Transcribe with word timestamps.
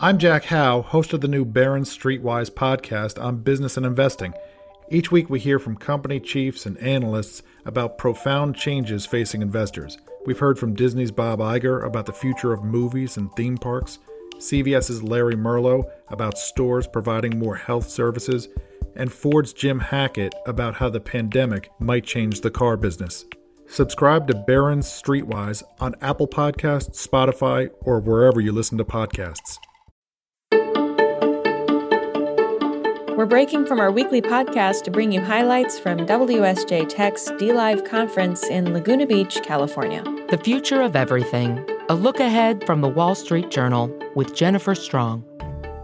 I'm 0.00 0.18
Jack 0.18 0.44
Howe, 0.44 0.82
host 0.82 1.12
of 1.12 1.22
the 1.22 1.26
new 1.26 1.44
Barron's 1.44 1.90
Streetwise 1.90 2.52
podcast 2.52 3.20
on 3.20 3.42
business 3.42 3.76
and 3.76 3.84
investing. 3.84 4.32
Each 4.90 5.10
week, 5.10 5.28
we 5.28 5.40
hear 5.40 5.58
from 5.58 5.74
company 5.74 6.20
chiefs 6.20 6.66
and 6.66 6.78
analysts 6.78 7.42
about 7.64 7.98
profound 7.98 8.54
changes 8.54 9.04
facing 9.04 9.42
investors. 9.42 9.98
We've 10.24 10.38
heard 10.38 10.56
from 10.56 10.76
Disney's 10.76 11.10
Bob 11.10 11.40
Iger 11.40 11.84
about 11.84 12.06
the 12.06 12.12
future 12.12 12.52
of 12.52 12.62
movies 12.62 13.16
and 13.16 13.28
theme 13.32 13.58
parks, 13.58 13.98
CVS's 14.36 15.02
Larry 15.02 15.34
Merlo 15.34 15.90
about 16.10 16.38
stores 16.38 16.86
providing 16.86 17.36
more 17.36 17.56
health 17.56 17.88
services, 17.88 18.46
and 18.94 19.12
Ford's 19.12 19.52
Jim 19.52 19.80
Hackett 19.80 20.32
about 20.46 20.76
how 20.76 20.88
the 20.88 21.00
pandemic 21.00 21.72
might 21.80 22.04
change 22.04 22.40
the 22.40 22.52
car 22.52 22.76
business. 22.76 23.24
Subscribe 23.66 24.28
to 24.28 24.34
Barron's 24.46 24.86
Streetwise 24.86 25.64
on 25.80 25.96
Apple 26.02 26.28
Podcasts, 26.28 27.04
Spotify, 27.04 27.68
or 27.80 27.98
wherever 27.98 28.40
you 28.40 28.52
listen 28.52 28.78
to 28.78 28.84
podcasts. 28.84 29.58
We're 33.18 33.26
breaking 33.26 33.66
from 33.66 33.80
our 33.80 33.90
weekly 33.90 34.22
podcast 34.22 34.84
to 34.84 34.92
bring 34.92 35.10
you 35.10 35.20
highlights 35.20 35.76
from 35.76 36.06
WSJ 36.06 36.88
Tech's 36.88 37.28
DLive 37.32 37.84
conference 37.84 38.44
in 38.44 38.72
Laguna 38.72 39.08
Beach, 39.08 39.40
California. 39.42 40.04
The 40.30 40.38
Future 40.38 40.80
of 40.82 40.94
Everything 40.94 41.66
A 41.88 41.96
Look 41.96 42.20
Ahead 42.20 42.64
from 42.64 42.80
the 42.80 42.88
Wall 42.88 43.16
Street 43.16 43.50
Journal 43.50 43.92
with 44.14 44.36
Jennifer 44.36 44.76
Strong. 44.76 45.24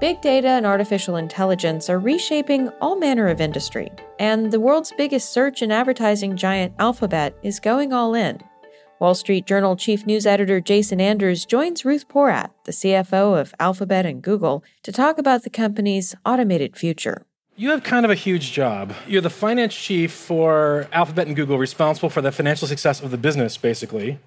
Big 0.01 0.21
data 0.21 0.47
and 0.47 0.65
artificial 0.65 1.17
intelligence 1.17 1.91
are 1.91 1.99
reshaping 1.99 2.69
all 2.81 2.95
manner 2.95 3.27
of 3.27 3.41
industry, 3.41 3.91
and 4.21 4.53
the 4.53 4.61
world's 4.61 4.93
biggest 4.97 5.33
search 5.33 5.61
and 5.61 5.73
advertising 5.73 6.37
giant, 6.37 6.73
Alphabet, 6.79 7.35
is 7.43 7.59
going 7.59 7.93
all 7.93 8.15
in. 8.15 8.39
Wall 9.01 9.15
Street 9.15 9.45
Journal 9.45 9.77
chief 9.77 10.07
news 10.07 10.25
editor 10.25 10.61
Jason 10.61 11.01
Anders 11.01 11.45
joins 11.45 11.85
Ruth 11.85 12.09
Porat, 12.09 12.51
the 12.65 12.73
CFO 12.73 13.39
of 13.39 13.53
Alphabet 13.59 14.07
and 14.07 14.23
Google, 14.23 14.63
to 14.85 14.93
talk 14.93 15.19
about 15.19 15.43
the 15.43 15.51
company's 15.51 16.15
automated 16.25 16.77
future. 16.77 17.27
You 17.57 17.71
have 17.71 17.83
kind 17.83 18.05
of 18.05 18.11
a 18.11 18.15
huge 18.15 18.53
job. 18.53 18.95
You're 19.07 19.21
the 19.21 19.31
finance 19.31 19.75
chief 19.75 20.13
for 20.13 20.89
Alphabet 20.93 21.27
and 21.27 21.35
Google, 21.35 21.59
responsible 21.59 22.09
for 22.09 22.21
the 22.21 22.31
financial 22.31 22.69
success 22.69 23.01
of 23.03 23.11
the 23.11 23.19
business, 23.19 23.57
basically. 23.57 24.19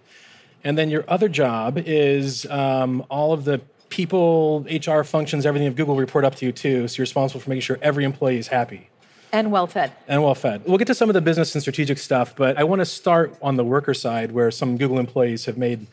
And 0.63 0.77
then 0.77 0.89
your 0.89 1.05
other 1.07 1.29
job 1.29 1.77
is 1.77 2.45
um, 2.47 3.05
all 3.09 3.31
of 3.31 3.45
the 3.45 3.61
people, 3.89 4.65
HR 4.69 5.03
functions, 5.03 5.45
everything 5.45 5.67
of 5.67 5.75
Google 5.75 5.95
report 5.95 6.25
up 6.25 6.35
to 6.35 6.45
you 6.45 6.51
too. 6.51 6.87
So 6.87 6.97
you're 6.97 7.03
responsible 7.03 7.39
for 7.39 7.49
making 7.49 7.61
sure 7.61 7.79
every 7.81 8.03
employee 8.03 8.37
is 8.37 8.47
happy. 8.47 8.89
And 9.37 9.51
well 9.51 9.67
fed. 9.67 9.91
And 10.07 10.23
well 10.23 10.33
fed. 10.33 10.63
We'll 10.65 10.79
get 10.79 10.87
to 10.87 10.95
some 10.95 11.11
of 11.11 11.13
the 11.13 11.21
business 11.21 11.53
and 11.53 11.61
strategic 11.61 11.99
stuff, 11.99 12.35
but 12.35 12.57
I 12.57 12.63
want 12.63 12.79
to 12.79 12.87
start 12.87 13.37
on 13.39 13.55
the 13.55 13.63
worker 13.63 13.93
side 13.93 14.31
where 14.31 14.49
some 14.49 14.77
Google 14.77 14.97
employees 14.97 15.45
have 15.45 15.59
made 15.59 15.85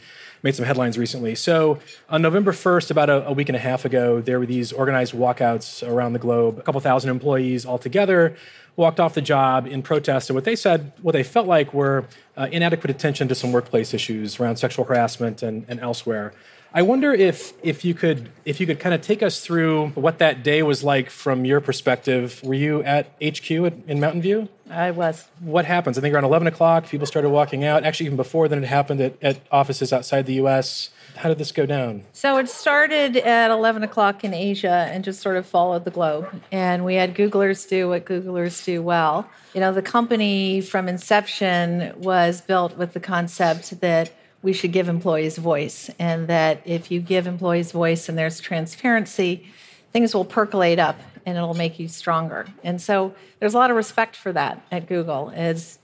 made 0.42 0.54
some 0.54 0.64
headlines 0.64 0.96
recently. 0.96 1.34
So 1.34 1.78
on 2.08 2.22
November 2.22 2.52
1st, 2.52 2.90
about 2.90 3.10
a, 3.10 3.26
a, 3.26 3.32
week 3.32 3.48
and 3.50 3.56
a 3.56 3.58
half 3.58 3.84
ago, 3.86 4.20
there 4.20 4.38
were 4.38 4.46
these 4.46 4.72
organized 4.72 5.14
walkouts 5.14 5.86
around 5.86 6.12
the 6.14 6.18
globe. 6.18 6.58
A 6.58 6.62
couple 6.62 6.80
thousand 6.82 7.10
employees 7.10 7.64
altogether 7.64 8.36
walked 8.76 9.00
off 9.00 9.14
the 9.14 9.22
job 9.22 9.66
in 9.66 9.82
protest. 9.82 10.28
And 10.28 10.34
what 10.34 10.44
they 10.44 10.56
said, 10.56 10.92
what 11.00 11.12
they 11.12 11.22
felt 11.22 11.46
like 11.46 11.72
were 11.72 12.06
uh, 12.36 12.48
inadequate 12.50 12.90
attention 12.90 13.28
to 13.28 13.34
some 13.34 13.52
workplace 13.52 13.94
issues 13.94 14.38
around 14.40 14.56
sexual 14.56 14.84
harassment 14.84 15.42
and, 15.42 15.64
and 15.68 15.80
elsewhere. 15.80 16.32
I 16.76 16.82
wonder 16.82 17.12
if 17.12 17.52
if 17.62 17.84
you 17.84 17.94
could 17.94 18.30
if 18.44 18.58
you 18.58 18.66
could 18.66 18.80
kind 18.80 18.96
of 18.96 19.00
take 19.00 19.22
us 19.22 19.38
through 19.38 19.90
what 19.90 20.18
that 20.18 20.42
day 20.42 20.60
was 20.64 20.82
like 20.82 21.08
from 21.08 21.44
your 21.44 21.60
perspective. 21.60 22.40
Were 22.42 22.54
you 22.54 22.82
at 22.82 23.06
HQ 23.22 23.48
at, 23.50 23.74
in 23.86 24.00
Mountain 24.00 24.22
View? 24.22 24.48
I 24.68 24.90
was. 24.90 25.28
What 25.38 25.66
happens? 25.66 25.96
I 25.98 26.00
think 26.00 26.12
around 26.12 26.24
11 26.24 26.48
o'clock, 26.48 26.88
people 26.88 27.06
started 27.06 27.28
walking 27.28 27.64
out. 27.64 27.84
Actually, 27.84 28.06
even 28.06 28.16
before 28.16 28.48
then, 28.48 28.64
it 28.64 28.66
happened 28.66 29.00
at, 29.00 29.14
at 29.22 29.40
offices 29.52 29.92
outside 29.92 30.26
the 30.26 30.34
U.S. 30.34 30.90
How 31.14 31.28
did 31.28 31.38
this 31.38 31.52
go 31.52 31.64
down? 31.64 32.02
So 32.12 32.38
it 32.38 32.48
started 32.48 33.18
at 33.18 33.52
11 33.52 33.84
o'clock 33.84 34.24
in 34.24 34.34
Asia 34.34 34.88
and 34.90 35.04
just 35.04 35.20
sort 35.20 35.36
of 35.36 35.46
followed 35.46 35.84
the 35.84 35.92
globe. 35.92 36.42
And 36.50 36.84
we 36.84 36.96
had 36.96 37.14
Googlers 37.14 37.68
do 37.68 37.88
what 37.88 38.04
Googlers 38.04 38.64
do 38.64 38.82
well. 38.82 39.30
You 39.54 39.60
know, 39.60 39.72
the 39.72 39.82
company 39.82 40.60
from 40.60 40.88
inception 40.88 41.92
was 41.96 42.40
built 42.40 42.76
with 42.76 42.94
the 42.94 43.00
concept 43.00 43.78
that 43.80 44.10
we 44.44 44.52
should 44.52 44.72
give 44.72 44.90
employees 44.90 45.38
voice, 45.38 45.90
and 45.98 46.28
that 46.28 46.60
if 46.66 46.90
you 46.90 47.00
give 47.00 47.26
employees 47.26 47.72
voice 47.72 48.10
and 48.10 48.18
there's 48.18 48.40
transparency, 48.40 49.48
things 49.90 50.14
will 50.14 50.26
percolate 50.26 50.78
up 50.78 51.00
and 51.24 51.38
it'll 51.38 51.54
make 51.54 51.78
you 51.78 51.88
stronger. 51.88 52.46
And 52.62 52.78
so 52.78 53.14
there's 53.40 53.54
a 53.54 53.56
lot 53.56 53.70
of 53.70 53.76
respect 53.76 54.14
for 54.14 54.32
that 54.34 54.60
at 54.70 54.86
Google 54.86 55.32
as 55.34 55.78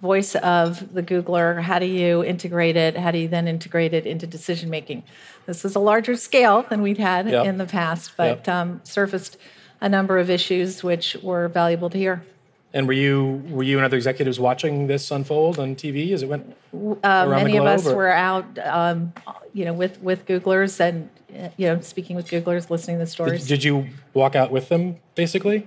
voice 0.00 0.34
of 0.36 0.94
the 0.94 1.02
Googler. 1.02 1.60
How 1.60 1.78
do 1.78 1.84
you 1.84 2.24
integrate 2.24 2.76
it? 2.76 2.96
How 2.96 3.10
do 3.10 3.18
you 3.18 3.28
then 3.28 3.46
integrate 3.46 3.92
it 3.92 4.06
into 4.06 4.26
decision 4.26 4.70
making? 4.70 5.02
This 5.44 5.62
was 5.62 5.74
a 5.76 5.80
larger 5.80 6.16
scale 6.16 6.64
than 6.70 6.80
we'd 6.80 6.96
had 6.96 7.28
yep. 7.28 7.44
in 7.44 7.58
the 7.58 7.66
past, 7.66 8.12
but 8.16 8.46
yep. 8.46 8.48
um, 8.48 8.80
surfaced 8.82 9.36
a 9.82 9.90
number 9.90 10.16
of 10.18 10.30
issues 10.30 10.82
which 10.82 11.18
were 11.22 11.48
valuable 11.48 11.90
to 11.90 11.98
hear. 11.98 12.24
And 12.76 12.86
were 12.86 12.92
you 12.92 13.42
were 13.48 13.62
you 13.62 13.78
and 13.78 13.86
other 13.86 13.96
executives 13.96 14.38
watching 14.38 14.86
this 14.86 15.10
unfold 15.10 15.58
on 15.58 15.76
TV 15.76 16.12
as 16.12 16.22
it 16.22 16.28
went? 16.28 16.54
Uh, 17.02 17.26
many 17.26 17.56
of 17.56 17.64
us 17.64 17.86
or? 17.86 17.96
were 17.96 18.10
out, 18.10 18.58
um, 18.58 19.14
you 19.54 19.64
know, 19.64 19.72
with 19.72 19.98
with 20.02 20.26
Googlers 20.26 20.78
and 20.78 21.08
you 21.56 21.68
know 21.68 21.80
speaking 21.80 22.16
with 22.16 22.28
Googlers, 22.28 22.68
listening 22.68 22.98
to 22.98 23.04
the 23.04 23.10
stories. 23.10 23.46
Did, 23.46 23.60
did 23.60 23.64
you 23.64 23.86
walk 24.12 24.36
out 24.36 24.50
with 24.50 24.68
them 24.68 24.96
basically? 25.14 25.66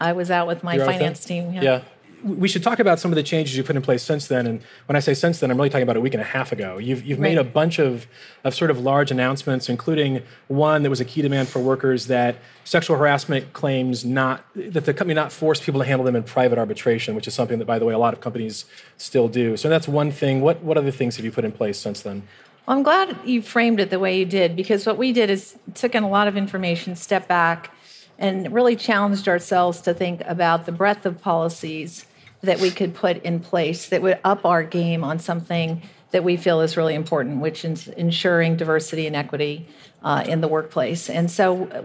I 0.00 0.12
was 0.12 0.28
out 0.28 0.48
with 0.48 0.64
my 0.64 0.74
You're 0.74 0.86
finance 0.86 1.24
team. 1.24 1.54
Yeah. 1.54 1.62
yeah 1.62 1.82
we 2.22 2.48
should 2.48 2.62
talk 2.62 2.78
about 2.78 3.00
some 3.00 3.10
of 3.10 3.16
the 3.16 3.22
changes 3.22 3.56
you 3.56 3.62
put 3.62 3.76
in 3.76 3.82
place 3.82 4.02
since 4.02 4.26
then. 4.26 4.46
And 4.46 4.60
when 4.86 4.96
I 4.96 5.00
say 5.00 5.14
since 5.14 5.40
then, 5.40 5.50
I'm 5.50 5.56
really 5.56 5.70
talking 5.70 5.82
about 5.82 5.96
a 5.96 6.00
week 6.00 6.14
and 6.14 6.20
a 6.20 6.26
half 6.26 6.52
ago. 6.52 6.78
You've, 6.78 7.04
you've 7.04 7.18
right. 7.18 7.30
made 7.30 7.38
a 7.38 7.44
bunch 7.44 7.78
of, 7.78 8.06
of 8.44 8.54
sort 8.54 8.70
of 8.70 8.80
large 8.80 9.10
announcements, 9.10 9.68
including 9.68 10.22
one 10.48 10.82
that 10.82 10.90
was 10.90 11.00
a 11.00 11.04
key 11.04 11.22
demand 11.22 11.48
for 11.48 11.60
workers 11.60 12.06
that 12.06 12.36
sexual 12.64 12.96
harassment 12.96 13.52
claims 13.52 14.04
not, 14.04 14.44
that 14.54 14.84
the 14.84 14.94
company 14.94 15.14
not 15.14 15.32
force 15.32 15.60
people 15.60 15.80
to 15.80 15.86
handle 15.86 16.04
them 16.04 16.16
in 16.16 16.22
private 16.22 16.58
arbitration, 16.58 17.14
which 17.14 17.26
is 17.26 17.34
something 17.34 17.58
that, 17.58 17.66
by 17.66 17.78
the 17.78 17.84
way, 17.84 17.94
a 17.94 17.98
lot 17.98 18.12
of 18.12 18.20
companies 18.20 18.64
still 18.96 19.28
do. 19.28 19.56
So 19.56 19.68
that's 19.68 19.88
one 19.88 20.10
thing. 20.10 20.40
What, 20.40 20.62
what 20.62 20.76
other 20.76 20.90
things 20.90 21.16
have 21.16 21.24
you 21.24 21.32
put 21.32 21.44
in 21.44 21.52
place 21.52 21.78
since 21.78 22.02
then? 22.02 22.22
Well, 22.66 22.76
I'm 22.76 22.82
glad 22.82 23.16
you 23.24 23.42
framed 23.42 23.80
it 23.80 23.90
the 23.90 23.98
way 23.98 24.18
you 24.18 24.24
did 24.24 24.54
because 24.54 24.86
what 24.86 24.98
we 24.98 25.12
did 25.12 25.30
is 25.30 25.56
took 25.74 25.94
in 25.94 26.02
a 26.02 26.08
lot 26.08 26.28
of 26.28 26.36
information, 26.36 26.94
step 26.96 27.26
back, 27.26 27.74
and 28.18 28.52
really 28.52 28.76
challenged 28.76 29.26
ourselves 29.28 29.80
to 29.80 29.94
think 29.94 30.20
about 30.26 30.66
the 30.66 30.72
breadth 30.72 31.06
of 31.06 31.20
policies 31.20 32.04
that 32.42 32.60
we 32.60 32.70
could 32.70 32.94
put 32.94 33.22
in 33.22 33.40
place 33.40 33.88
that 33.88 34.02
would 34.02 34.18
up 34.24 34.44
our 34.44 34.62
game 34.62 35.04
on 35.04 35.18
something 35.18 35.82
that 36.10 36.24
we 36.24 36.36
feel 36.36 36.60
is 36.60 36.76
really 36.76 36.94
important, 36.94 37.40
which 37.40 37.64
is 37.64 37.88
ensuring 37.88 38.56
diversity 38.56 39.06
and 39.06 39.14
equity 39.14 39.66
uh, 40.02 40.24
in 40.26 40.40
the 40.40 40.48
workplace. 40.48 41.08
And 41.08 41.30
so, 41.30 41.66
uh, 41.66 41.82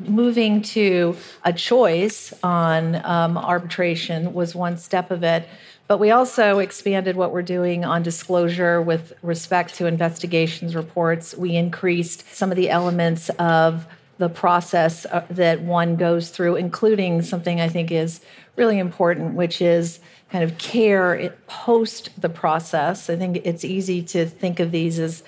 moving 0.00 0.62
to 0.62 1.16
a 1.44 1.52
choice 1.52 2.32
on 2.42 2.96
um, 3.04 3.36
arbitration 3.36 4.32
was 4.32 4.54
one 4.54 4.76
step 4.76 5.10
of 5.10 5.22
it. 5.22 5.46
But 5.86 5.98
we 5.98 6.10
also 6.10 6.58
expanded 6.58 7.14
what 7.14 7.32
we're 7.32 7.42
doing 7.42 7.84
on 7.84 8.02
disclosure 8.02 8.82
with 8.82 9.12
respect 9.22 9.74
to 9.76 9.86
investigations 9.86 10.74
reports. 10.74 11.36
We 11.36 11.54
increased 11.56 12.34
some 12.34 12.50
of 12.50 12.56
the 12.56 12.70
elements 12.70 13.28
of 13.38 13.86
the 14.18 14.28
process 14.28 15.06
uh, 15.06 15.26
that 15.30 15.60
one 15.60 15.96
goes 15.96 16.30
through, 16.30 16.56
including 16.56 17.22
something 17.22 17.60
I 17.60 17.68
think 17.68 17.90
is 17.90 18.20
really 18.56 18.78
important, 18.78 19.34
which 19.34 19.60
is 19.60 20.00
kind 20.30 20.42
of 20.42 20.58
care 20.58 21.34
post 21.46 22.20
the 22.20 22.28
process. 22.28 23.10
I 23.10 23.16
think 23.16 23.40
it's 23.44 23.64
easy 23.64 24.02
to 24.04 24.26
think 24.26 24.60
of 24.60 24.70
these 24.70 24.98
as 24.98 25.22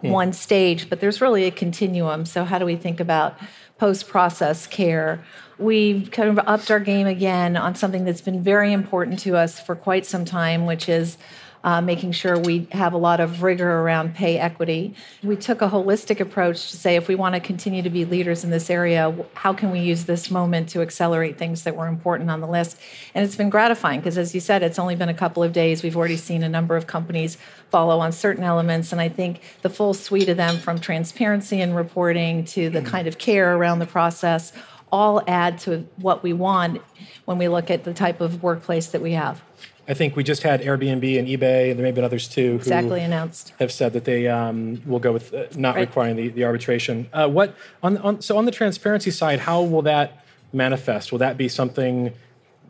one 0.00 0.32
stage, 0.32 0.88
but 0.88 1.00
there's 1.00 1.20
really 1.20 1.44
a 1.44 1.50
continuum. 1.50 2.26
So, 2.26 2.44
how 2.44 2.58
do 2.58 2.64
we 2.64 2.76
think 2.76 3.00
about 3.00 3.38
post 3.78 4.08
process 4.08 4.66
care? 4.66 5.22
We've 5.58 6.10
kind 6.10 6.28
of 6.28 6.44
upped 6.46 6.70
our 6.70 6.80
game 6.80 7.06
again 7.06 7.56
on 7.56 7.74
something 7.74 8.04
that's 8.04 8.20
been 8.20 8.42
very 8.42 8.72
important 8.72 9.20
to 9.20 9.36
us 9.36 9.60
for 9.60 9.76
quite 9.76 10.06
some 10.06 10.24
time, 10.24 10.66
which 10.66 10.88
is 10.88 11.18
uh, 11.64 11.80
making 11.80 12.12
sure 12.12 12.38
we 12.38 12.66
have 12.72 12.92
a 12.92 12.98
lot 12.98 13.20
of 13.20 13.42
rigor 13.42 13.80
around 13.80 14.14
pay 14.14 14.38
equity. 14.38 14.94
We 15.22 15.36
took 15.36 15.62
a 15.62 15.68
holistic 15.68 16.20
approach 16.20 16.70
to 16.70 16.76
say 16.76 16.96
if 16.96 17.08
we 17.08 17.14
want 17.14 17.34
to 17.34 17.40
continue 17.40 17.82
to 17.82 17.90
be 17.90 18.04
leaders 18.04 18.42
in 18.42 18.50
this 18.50 18.68
area, 18.68 19.14
how 19.34 19.52
can 19.52 19.70
we 19.70 19.80
use 19.80 20.04
this 20.04 20.30
moment 20.30 20.68
to 20.70 20.82
accelerate 20.82 21.38
things 21.38 21.62
that 21.64 21.76
were 21.76 21.86
important 21.86 22.30
on 22.30 22.40
the 22.40 22.48
list? 22.48 22.78
And 23.14 23.24
it's 23.24 23.36
been 23.36 23.50
gratifying 23.50 24.00
because, 24.00 24.18
as 24.18 24.34
you 24.34 24.40
said, 24.40 24.62
it's 24.62 24.78
only 24.78 24.96
been 24.96 25.08
a 25.08 25.14
couple 25.14 25.42
of 25.42 25.52
days. 25.52 25.82
We've 25.82 25.96
already 25.96 26.16
seen 26.16 26.42
a 26.42 26.48
number 26.48 26.76
of 26.76 26.86
companies 26.86 27.38
follow 27.70 28.00
on 28.00 28.12
certain 28.12 28.44
elements. 28.44 28.92
And 28.92 29.00
I 29.00 29.08
think 29.08 29.40
the 29.62 29.70
full 29.70 29.94
suite 29.94 30.28
of 30.28 30.36
them, 30.36 30.56
from 30.56 30.80
transparency 30.80 31.60
and 31.60 31.76
reporting 31.76 32.44
to 32.46 32.70
the 32.70 32.82
kind 32.82 33.06
of 33.06 33.18
care 33.18 33.56
around 33.56 33.78
the 33.78 33.86
process, 33.86 34.52
all 34.90 35.22
add 35.26 35.58
to 35.58 35.86
what 35.96 36.22
we 36.22 36.32
want 36.32 36.82
when 37.24 37.38
we 37.38 37.48
look 37.48 37.70
at 37.70 37.84
the 37.84 37.94
type 37.94 38.20
of 38.20 38.42
workplace 38.42 38.88
that 38.88 39.00
we 39.00 39.12
have. 39.12 39.42
I 39.88 39.94
think 39.94 40.14
we 40.14 40.22
just 40.22 40.42
had 40.42 40.60
Airbnb 40.60 41.18
and 41.18 41.26
eBay, 41.26 41.70
and 41.70 41.78
there 41.78 41.82
may 41.82 41.88
have 41.88 41.94
been 41.94 42.04
others 42.04 42.28
too. 42.28 42.52
Who 42.52 42.56
exactly 42.56 43.00
announced 43.00 43.52
have 43.58 43.72
said 43.72 43.92
that 43.94 44.04
they 44.04 44.28
um, 44.28 44.80
will 44.86 45.00
go 45.00 45.12
with 45.12 45.34
uh, 45.34 45.46
not 45.56 45.74
right. 45.74 45.88
requiring 45.88 46.16
the, 46.16 46.28
the 46.28 46.44
arbitration. 46.44 47.08
Uh, 47.12 47.28
what 47.28 47.56
on, 47.82 47.98
on 47.98 48.22
so 48.22 48.38
on 48.38 48.44
the 48.44 48.52
transparency 48.52 49.10
side, 49.10 49.40
how 49.40 49.62
will 49.62 49.82
that 49.82 50.24
manifest? 50.52 51.10
Will 51.10 51.18
that 51.18 51.36
be 51.36 51.48
something 51.48 52.12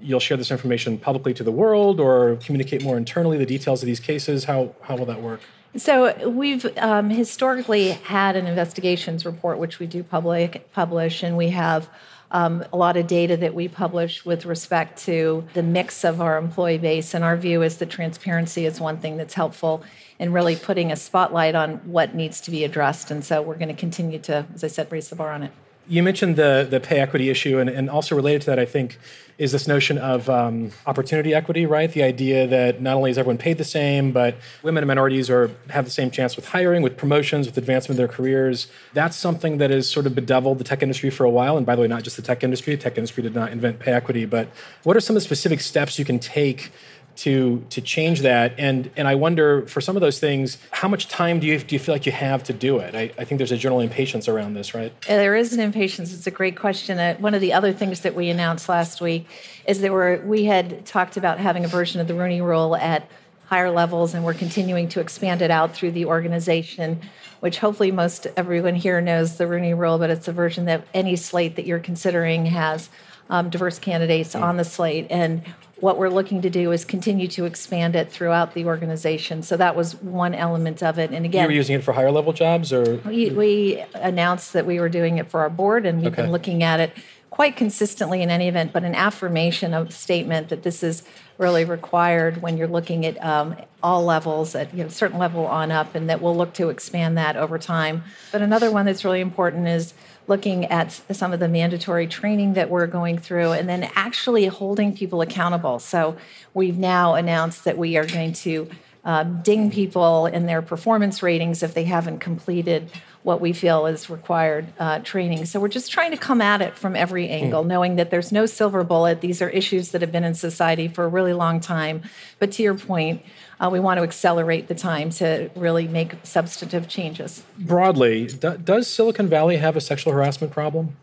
you'll 0.00 0.20
share 0.20 0.36
this 0.36 0.50
information 0.50 0.98
publicly 0.98 1.34
to 1.34 1.44
the 1.44 1.52
world, 1.52 2.00
or 2.00 2.36
communicate 2.36 2.82
more 2.82 2.96
internally 2.96 3.36
the 3.36 3.46
details 3.46 3.82
of 3.82 3.86
these 3.86 4.00
cases? 4.00 4.44
How 4.44 4.74
how 4.82 4.96
will 4.96 5.06
that 5.06 5.20
work? 5.20 5.40
So 5.76 6.28
we've 6.28 6.66
um, 6.78 7.10
historically 7.10 7.90
had 7.90 8.36
an 8.36 8.46
investigations 8.46 9.24
report, 9.24 9.58
which 9.58 9.78
we 9.78 9.86
do 9.86 10.02
public 10.02 10.70
publish, 10.72 11.22
and 11.22 11.36
we 11.36 11.50
have 11.50 11.88
um, 12.32 12.64
a 12.72 12.76
lot 12.76 12.96
of 12.96 13.06
data 13.06 13.36
that 13.36 13.54
we 13.54 13.68
publish 13.68 14.24
with 14.24 14.44
respect 14.44 14.98
to 15.04 15.44
the 15.54 15.62
mix 15.62 16.02
of 16.02 16.20
our 16.20 16.38
employee 16.38 16.78
base. 16.78 17.14
And 17.14 17.22
our 17.22 17.36
view 17.36 17.62
is 17.62 17.76
that 17.76 17.90
transparency 17.90 18.66
is 18.66 18.80
one 18.80 18.96
thing 18.96 19.16
that's 19.18 19.34
helpful 19.34 19.84
in 20.18 20.32
really 20.32 20.56
putting 20.56 20.90
a 20.90 20.96
spotlight 20.96 21.54
on 21.54 21.76
what 21.84 22.14
needs 22.14 22.40
to 22.40 22.50
be 22.50 22.64
addressed. 22.64 23.10
And 23.10 23.24
so 23.24 23.42
we're 23.42 23.58
going 23.58 23.68
to 23.68 23.74
continue 23.74 24.18
to, 24.20 24.46
as 24.54 24.64
I 24.64 24.68
said, 24.68 24.90
raise 24.90 25.10
the 25.10 25.16
bar 25.16 25.30
on 25.30 25.42
it. 25.42 25.52
You 25.88 26.02
mentioned 26.02 26.36
the 26.36 26.66
the 26.68 26.80
pay 26.80 27.00
equity 27.00 27.28
issue, 27.28 27.58
and, 27.58 27.68
and 27.68 27.90
also 27.90 28.14
related 28.14 28.42
to 28.42 28.46
that, 28.46 28.58
I 28.58 28.64
think, 28.64 28.98
is 29.38 29.50
this 29.50 29.66
notion 29.66 29.98
of 29.98 30.30
um, 30.30 30.70
opportunity 30.86 31.34
equity, 31.34 31.66
right? 31.66 31.90
The 31.90 32.02
idea 32.02 32.46
that 32.46 32.80
not 32.80 32.96
only 32.96 33.10
is 33.10 33.18
everyone 33.18 33.38
paid 33.38 33.58
the 33.58 33.64
same, 33.64 34.12
but 34.12 34.36
women 34.62 34.82
and 34.82 34.88
minorities 34.88 35.28
are 35.28 35.50
have 35.70 35.84
the 35.84 35.90
same 35.90 36.10
chance 36.10 36.36
with 36.36 36.48
hiring, 36.48 36.82
with 36.82 36.96
promotions, 36.96 37.46
with 37.46 37.58
advancement 37.58 37.92
of 37.92 37.96
their 37.96 38.14
careers. 38.16 38.68
That's 38.92 39.16
something 39.16 39.58
that 39.58 39.70
has 39.70 39.88
sort 39.88 40.06
of 40.06 40.14
bedeviled 40.14 40.58
the 40.58 40.64
tech 40.64 40.82
industry 40.82 41.10
for 41.10 41.24
a 41.24 41.30
while. 41.30 41.56
And 41.56 41.66
by 41.66 41.74
the 41.74 41.82
way, 41.82 41.88
not 41.88 42.04
just 42.04 42.16
the 42.16 42.22
tech 42.22 42.44
industry. 42.44 42.76
The 42.76 42.82
tech 42.82 42.96
industry 42.96 43.22
did 43.22 43.34
not 43.34 43.50
invent 43.50 43.80
pay 43.80 43.92
equity, 43.92 44.24
but 44.24 44.48
what 44.84 44.96
are 44.96 45.00
some 45.00 45.16
of 45.16 45.22
the 45.22 45.24
specific 45.24 45.60
steps 45.60 45.98
you 45.98 46.04
can 46.04 46.18
take 46.18 46.70
to 47.16 47.64
to 47.70 47.80
change 47.80 48.20
that. 48.20 48.54
And 48.58 48.90
and 48.96 49.06
i 49.08 49.14
wonder 49.14 49.66
for 49.66 49.80
some 49.80 49.96
of 49.96 50.00
those 50.00 50.18
things 50.18 50.58
how 50.70 50.88
much 50.88 51.08
time 51.08 51.40
do 51.40 51.46
you 51.46 51.58
do 51.58 51.74
you 51.74 51.78
feel 51.78 51.94
like 51.94 52.06
you 52.06 52.12
have 52.12 52.42
to 52.44 52.52
do 52.52 52.78
it? 52.78 52.94
I, 52.94 53.12
I 53.18 53.24
think 53.24 53.38
there's 53.38 53.52
a 53.52 53.56
general 53.56 53.80
impatience 53.80 54.28
around 54.28 54.54
this 54.54 54.74
right? 54.74 54.92
There 55.02 55.36
is 55.36 55.52
an 55.52 55.60
impatience. 55.60 56.12
It's 56.14 56.26
a 56.26 56.30
great 56.30 56.56
question. 56.56 56.98
Uh, 56.98 57.14
one 57.16 57.34
of 57.34 57.40
the 57.40 57.52
other 57.52 57.72
things 57.72 58.00
that 58.00 58.14
we 58.14 58.30
announced 58.30 58.68
last 58.68 59.00
week 59.00 59.26
is 59.66 59.80
that 59.80 59.92
we're, 59.92 60.20
we 60.22 60.44
had 60.44 60.84
talked 60.84 61.16
about 61.16 61.38
having 61.38 61.64
a 61.64 61.68
version 61.68 62.00
of 62.00 62.08
the 62.08 62.14
rooney 62.14 62.40
rule 62.40 62.76
at 62.76 63.08
higher 63.46 63.70
levels 63.70 64.14
and 64.14 64.24
we're 64.24 64.34
continuing 64.34 64.88
to 64.88 65.00
expand 65.00 65.42
it 65.42 65.50
out 65.50 65.74
through 65.74 65.90
the 65.90 66.06
organization 66.06 67.00
which 67.40 67.58
hopefully 67.58 67.90
most 67.90 68.26
everyone 68.36 68.74
here 68.74 69.00
knows 69.00 69.36
the 69.36 69.46
rooney 69.46 69.74
rule 69.74 69.98
but 69.98 70.08
it's 70.08 70.26
a 70.26 70.32
version 70.32 70.64
that 70.64 70.86
any 70.94 71.16
slate 71.16 71.56
that 71.56 71.66
you're 71.66 71.78
considering 71.78 72.46
has 72.46 72.88
um, 73.32 73.48
diverse 73.48 73.78
candidates 73.78 74.34
on 74.34 74.58
the 74.58 74.64
slate. 74.64 75.06
And 75.10 75.42
what 75.82 75.98
we're 75.98 76.08
looking 76.08 76.40
to 76.42 76.48
do 76.48 76.70
is 76.70 76.84
continue 76.84 77.26
to 77.26 77.44
expand 77.44 77.96
it 77.96 78.08
throughout 78.08 78.54
the 78.54 78.64
organization. 78.64 79.42
So 79.42 79.56
that 79.56 79.74
was 79.74 79.96
one 79.96 80.32
element 80.32 80.80
of 80.80 80.96
it. 80.96 81.10
And 81.10 81.24
again, 81.24 81.42
you 81.42 81.48
were 81.48 81.52
using 81.52 81.74
it 81.74 81.82
for 81.82 81.92
higher 81.92 82.12
level 82.12 82.32
jobs, 82.32 82.72
or 82.72 82.98
we, 82.98 83.30
we 83.30 83.84
announced 83.94 84.52
that 84.52 84.64
we 84.64 84.78
were 84.78 84.88
doing 84.88 85.18
it 85.18 85.28
for 85.28 85.40
our 85.40 85.50
board, 85.50 85.84
and 85.84 85.98
we've 85.98 86.12
okay. 86.12 86.22
been 86.22 86.30
looking 86.30 86.62
at 86.62 86.78
it 86.78 86.92
quite 87.30 87.56
consistently 87.56 88.22
in 88.22 88.30
any 88.30 88.46
event. 88.46 88.72
But 88.72 88.84
an 88.84 88.94
affirmation 88.94 89.74
of 89.74 89.92
statement 89.92 90.50
that 90.50 90.62
this 90.62 90.84
is 90.84 91.02
really 91.36 91.64
required 91.64 92.40
when 92.40 92.56
you're 92.56 92.68
looking 92.68 93.04
at 93.04 93.22
um, 93.24 93.56
all 93.82 94.04
levels, 94.04 94.54
at 94.54 94.72
you 94.72 94.84
know, 94.84 94.88
certain 94.88 95.18
level 95.18 95.46
on 95.46 95.72
up, 95.72 95.96
and 95.96 96.08
that 96.08 96.22
we'll 96.22 96.36
look 96.36 96.54
to 96.54 96.68
expand 96.68 97.18
that 97.18 97.36
over 97.36 97.58
time. 97.58 98.04
But 98.30 98.40
another 98.40 98.70
one 98.70 98.86
that's 98.86 99.04
really 99.04 99.20
important 99.20 99.66
is 99.66 99.94
looking 100.28 100.66
at 100.66 100.92
some 101.10 101.32
of 101.32 101.40
the 101.40 101.48
mandatory 101.48 102.06
training 102.06 102.54
that 102.54 102.70
we're 102.70 102.86
going 102.86 103.18
through 103.18 103.52
and 103.52 103.68
then 103.68 103.90
actually 103.94 104.46
holding 104.46 104.96
people 104.96 105.20
accountable. 105.20 105.78
So 105.78 106.16
we've 106.54 106.78
now 106.78 107.14
announced 107.14 107.64
that 107.64 107.76
we 107.76 107.96
are 107.96 108.06
going 108.06 108.32
to 108.34 108.68
um, 109.04 109.42
ding 109.42 109.70
people 109.70 110.26
in 110.26 110.46
their 110.46 110.62
performance 110.62 111.22
ratings 111.22 111.62
if 111.62 111.74
they 111.74 111.84
haven't 111.84 112.20
completed 112.20 112.90
what 113.22 113.40
we 113.40 113.52
feel 113.52 113.86
is 113.86 114.10
required 114.10 114.66
uh, 114.78 114.98
training. 115.00 115.44
So 115.44 115.60
we're 115.60 115.68
just 115.68 115.92
trying 115.92 116.10
to 116.10 116.16
come 116.16 116.40
at 116.40 116.60
it 116.60 116.76
from 116.76 116.96
every 116.96 117.28
angle, 117.28 117.62
mm. 117.62 117.68
knowing 117.68 117.96
that 117.96 118.10
there's 118.10 118.32
no 118.32 118.46
silver 118.46 118.82
bullet. 118.82 119.20
These 119.20 119.40
are 119.40 119.48
issues 119.48 119.90
that 119.90 120.00
have 120.00 120.10
been 120.10 120.24
in 120.24 120.34
society 120.34 120.88
for 120.88 121.04
a 121.04 121.08
really 121.08 121.32
long 121.32 121.60
time. 121.60 122.02
But 122.40 122.50
to 122.52 122.62
your 122.62 122.74
point, 122.74 123.22
uh, 123.60 123.70
we 123.70 123.78
want 123.78 123.98
to 123.98 124.02
accelerate 124.02 124.66
the 124.66 124.74
time 124.74 125.10
to 125.10 125.50
really 125.54 125.86
make 125.86 126.16
substantive 126.24 126.88
changes. 126.88 127.44
Broadly, 127.58 128.26
do, 128.26 128.56
does 128.56 128.88
Silicon 128.88 129.28
Valley 129.28 129.58
have 129.58 129.76
a 129.76 129.80
sexual 129.80 130.12
harassment 130.12 130.52
problem? 130.52 130.96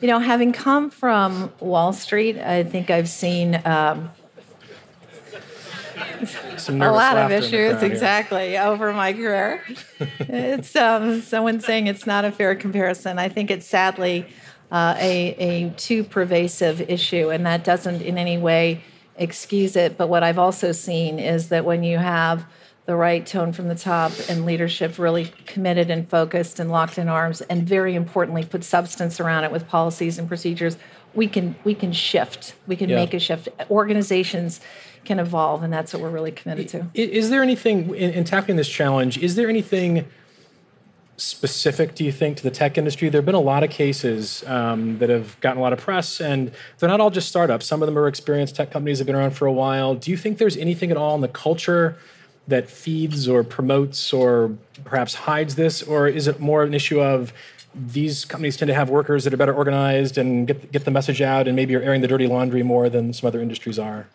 You 0.00 0.08
know, 0.08 0.18
having 0.18 0.52
come 0.52 0.90
from 0.90 1.52
Wall 1.60 1.92
Street, 1.92 2.38
I 2.38 2.64
think 2.64 2.90
I've 2.90 3.08
seen. 3.08 3.60
Um, 3.64 4.10
a 6.68 6.72
lot 6.72 7.16
of 7.16 7.30
issues 7.30 7.82
exactly 7.82 8.58
over 8.58 8.92
my 8.92 9.12
career. 9.12 9.62
it's 10.20 10.74
um, 10.76 11.20
someone 11.22 11.60
saying 11.60 11.86
it's 11.86 12.06
not 12.06 12.24
a 12.24 12.32
fair 12.32 12.54
comparison. 12.54 13.18
I 13.18 13.28
think 13.28 13.50
it's 13.50 13.66
sadly 13.66 14.26
uh, 14.70 14.94
a, 14.98 15.34
a 15.38 15.70
too 15.70 16.04
pervasive 16.04 16.80
issue, 16.82 17.30
and 17.30 17.46
that 17.46 17.64
doesn't 17.64 18.02
in 18.02 18.18
any 18.18 18.38
way 18.38 18.82
excuse 19.16 19.76
it. 19.76 19.96
But 19.96 20.08
what 20.08 20.22
I've 20.22 20.38
also 20.38 20.72
seen 20.72 21.18
is 21.18 21.48
that 21.48 21.64
when 21.64 21.82
you 21.82 21.98
have 21.98 22.44
the 22.86 22.96
right 22.96 23.24
tone 23.24 23.52
from 23.52 23.68
the 23.68 23.74
top 23.74 24.12
and 24.28 24.44
leadership 24.44 24.98
really 24.98 25.32
committed 25.46 25.90
and 25.90 26.08
focused 26.08 26.60
and 26.60 26.70
locked 26.70 26.98
in 26.98 27.08
arms, 27.08 27.40
and 27.42 27.66
very 27.66 27.94
importantly, 27.94 28.44
put 28.44 28.64
substance 28.64 29.20
around 29.20 29.44
it 29.44 29.52
with 29.52 29.66
policies 29.68 30.18
and 30.18 30.28
procedures, 30.28 30.76
we 31.14 31.28
can 31.28 31.54
we 31.64 31.74
can 31.74 31.92
shift. 31.92 32.54
We 32.66 32.76
can 32.76 32.90
yeah. 32.90 32.96
make 32.96 33.14
a 33.14 33.18
shift. 33.18 33.48
Organizations 33.70 34.60
can 35.04 35.18
evolve, 35.18 35.62
and 35.62 35.72
that's 35.72 35.92
what 35.92 36.02
we're 36.02 36.10
really 36.10 36.32
committed 36.32 36.68
to. 36.70 36.86
Is 36.94 37.30
there 37.30 37.42
anything 37.42 37.94
in, 37.94 38.10
in 38.10 38.24
tackling 38.24 38.56
this 38.56 38.68
challenge? 38.68 39.18
Is 39.18 39.34
there 39.34 39.48
anything 39.48 40.06
specific, 41.16 41.94
do 41.94 42.04
you 42.04 42.10
think, 42.10 42.36
to 42.38 42.42
the 42.42 42.50
tech 42.50 42.76
industry? 42.76 43.08
There 43.08 43.20
have 43.20 43.26
been 43.26 43.34
a 43.34 43.40
lot 43.40 43.62
of 43.62 43.70
cases 43.70 44.42
um, 44.46 44.98
that 44.98 45.10
have 45.10 45.38
gotten 45.40 45.58
a 45.58 45.62
lot 45.62 45.72
of 45.72 45.78
press, 45.78 46.20
and 46.20 46.50
they're 46.78 46.88
not 46.88 47.00
all 47.00 47.10
just 47.10 47.28
startups. 47.28 47.66
Some 47.66 47.82
of 47.82 47.86
them 47.86 47.96
are 47.96 48.08
experienced 48.08 48.56
tech 48.56 48.70
companies 48.70 48.98
have 48.98 49.06
been 49.06 49.16
around 49.16 49.32
for 49.32 49.46
a 49.46 49.52
while. 49.52 49.94
Do 49.94 50.10
you 50.10 50.16
think 50.16 50.38
there's 50.38 50.56
anything 50.56 50.90
at 50.90 50.96
all 50.96 51.14
in 51.14 51.20
the 51.20 51.28
culture 51.28 51.96
that 52.48 52.68
feeds 52.68 53.28
or 53.28 53.42
promotes 53.42 54.12
or 54.12 54.56
perhaps 54.84 55.14
hides 55.14 55.54
this, 55.54 55.82
or 55.82 56.08
is 56.08 56.26
it 56.26 56.40
more 56.40 56.64
an 56.64 56.74
issue 56.74 57.00
of 57.00 57.32
these 57.74 58.24
companies 58.24 58.56
tend 58.56 58.68
to 58.68 58.74
have 58.74 58.90
workers 58.90 59.24
that 59.24 59.34
are 59.34 59.36
better 59.36 59.54
organized 59.54 60.16
and 60.18 60.46
get 60.46 60.70
get 60.70 60.84
the 60.84 60.90
message 60.90 61.22
out, 61.22 61.46
and 61.46 61.56
maybe 61.56 61.74
are 61.74 61.80
airing 61.80 62.02
the 62.02 62.08
dirty 62.08 62.26
laundry 62.26 62.62
more 62.62 62.88
than 62.88 63.12
some 63.12 63.26
other 63.26 63.40
industries 63.40 63.78
are? 63.78 64.06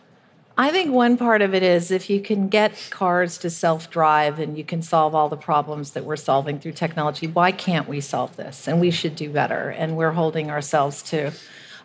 I 0.59 0.71
think 0.71 0.91
one 0.91 1.15
part 1.15 1.41
of 1.41 1.55
it 1.55 1.63
is 1.63 1.89
if 1.89 2.09
you 2.09 2.19
can 2.19 2.49
get 2.49 2.89
cars 2.89 3.37
to 3.37 3.49
self 3.49 3.89
drive 3.89 4.39
and 4.39 4.57
you 4.57 4.65
can 4.65 4.81
solve 4.81 5.15
all 5.15 5.29
the 5.29 5.37
problems 5.37 5.91
that 5.91 6.03
we're 6.03 6.17
solving 6.17 6.59
through 6.59 6.73
technology, 6.73 7.27
why 7.27 7.53
can't 7.53 7.87
we 7.87 8.01
solve 8.01 8.35
this? 8.35 8.67
And 8.67 8.81
we 8.81 8.91
should 8.91 9.15
do 9.15 9.29
better. 9.29 9.69
And 9.69 9.95
we're 9.95 10.11
holding 10.11 10.51
ourselves 10.51 11.01
to 11.03 11.31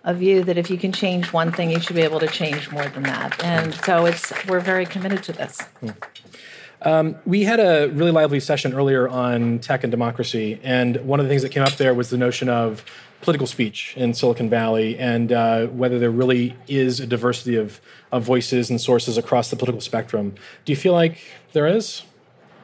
a 0.03 0.13
view 0.13 0.43
that 0.43 0.59
if 0.59 0.71
you 0.71 0.77
can 0.77 0.91
change 0.91 1.33
one 1.33 1.53
thing, 1.53 1.71
you 1.71 1.79
should 1.79 1.95
be 1.95 2.03
able 2.03 2.19
to 2.19 2.27
change 2.27 2.69
more 2.73 2.89
than 2.89 3.05
that. 3.05 3.45
And 3.45 3.73
so 3.75 4.07
it's 4.07 4.33
we're 4.49 4.59
very 4.59 4.87
committed 4.87 5.23
to 5.23 5.33
this. 5.33 5.61
Hmm. 5.79 5.91
Um, 6.83 7.17
we 7.25 7.45
had 7.45 7.61
a 7.61 7.87
really 7.93 8.11
lively 8.11 8.41
session 8.41 8.75
earlier 8.75 9.09
on 9.09 9.61
tech 9.61 9.85
and 9.85 9.91
democracy, 9.93 10.59
and 10.65 10.97
one 11.07 11.21
of 11.21 11.27
the 11.27 11.31
things 11.31 11.43
that 11.43 11.51
came 11.51 11.63
up 11.63 11.77
there 11.77 11.95
was 11.95 12.11
the 12.11 12.19
notion 12.19 12.49
of 12.49 12.85
political 13.25 13.47
speech 13.47 13.95
in 13.97 14.15
Silicon 14.15 14.49
Valley 14.51 14.99
and 14.99 15.33
uh, 15.33 15.67
whether 15.67 15.99
there 15.99 16.11
really 16.11 16.55
is 16.69 17.01
a 17.01 17.07
diversity 17.07 17.57
of, 17.57 17.81
of 18.13 18.23
voices 18.23 18.71
and 18.71 18.81
sources 18.81 19.17
across 19.17 19.51
the 19.51 19.57
political 19.57 19.81
spectrum. 19.81 20.35
Do 20.65 20.73
you 20.73 20.77
feel 20.77 20.93
like 20.93 21.19
there 21.53 21.67
is? 21.67 22.03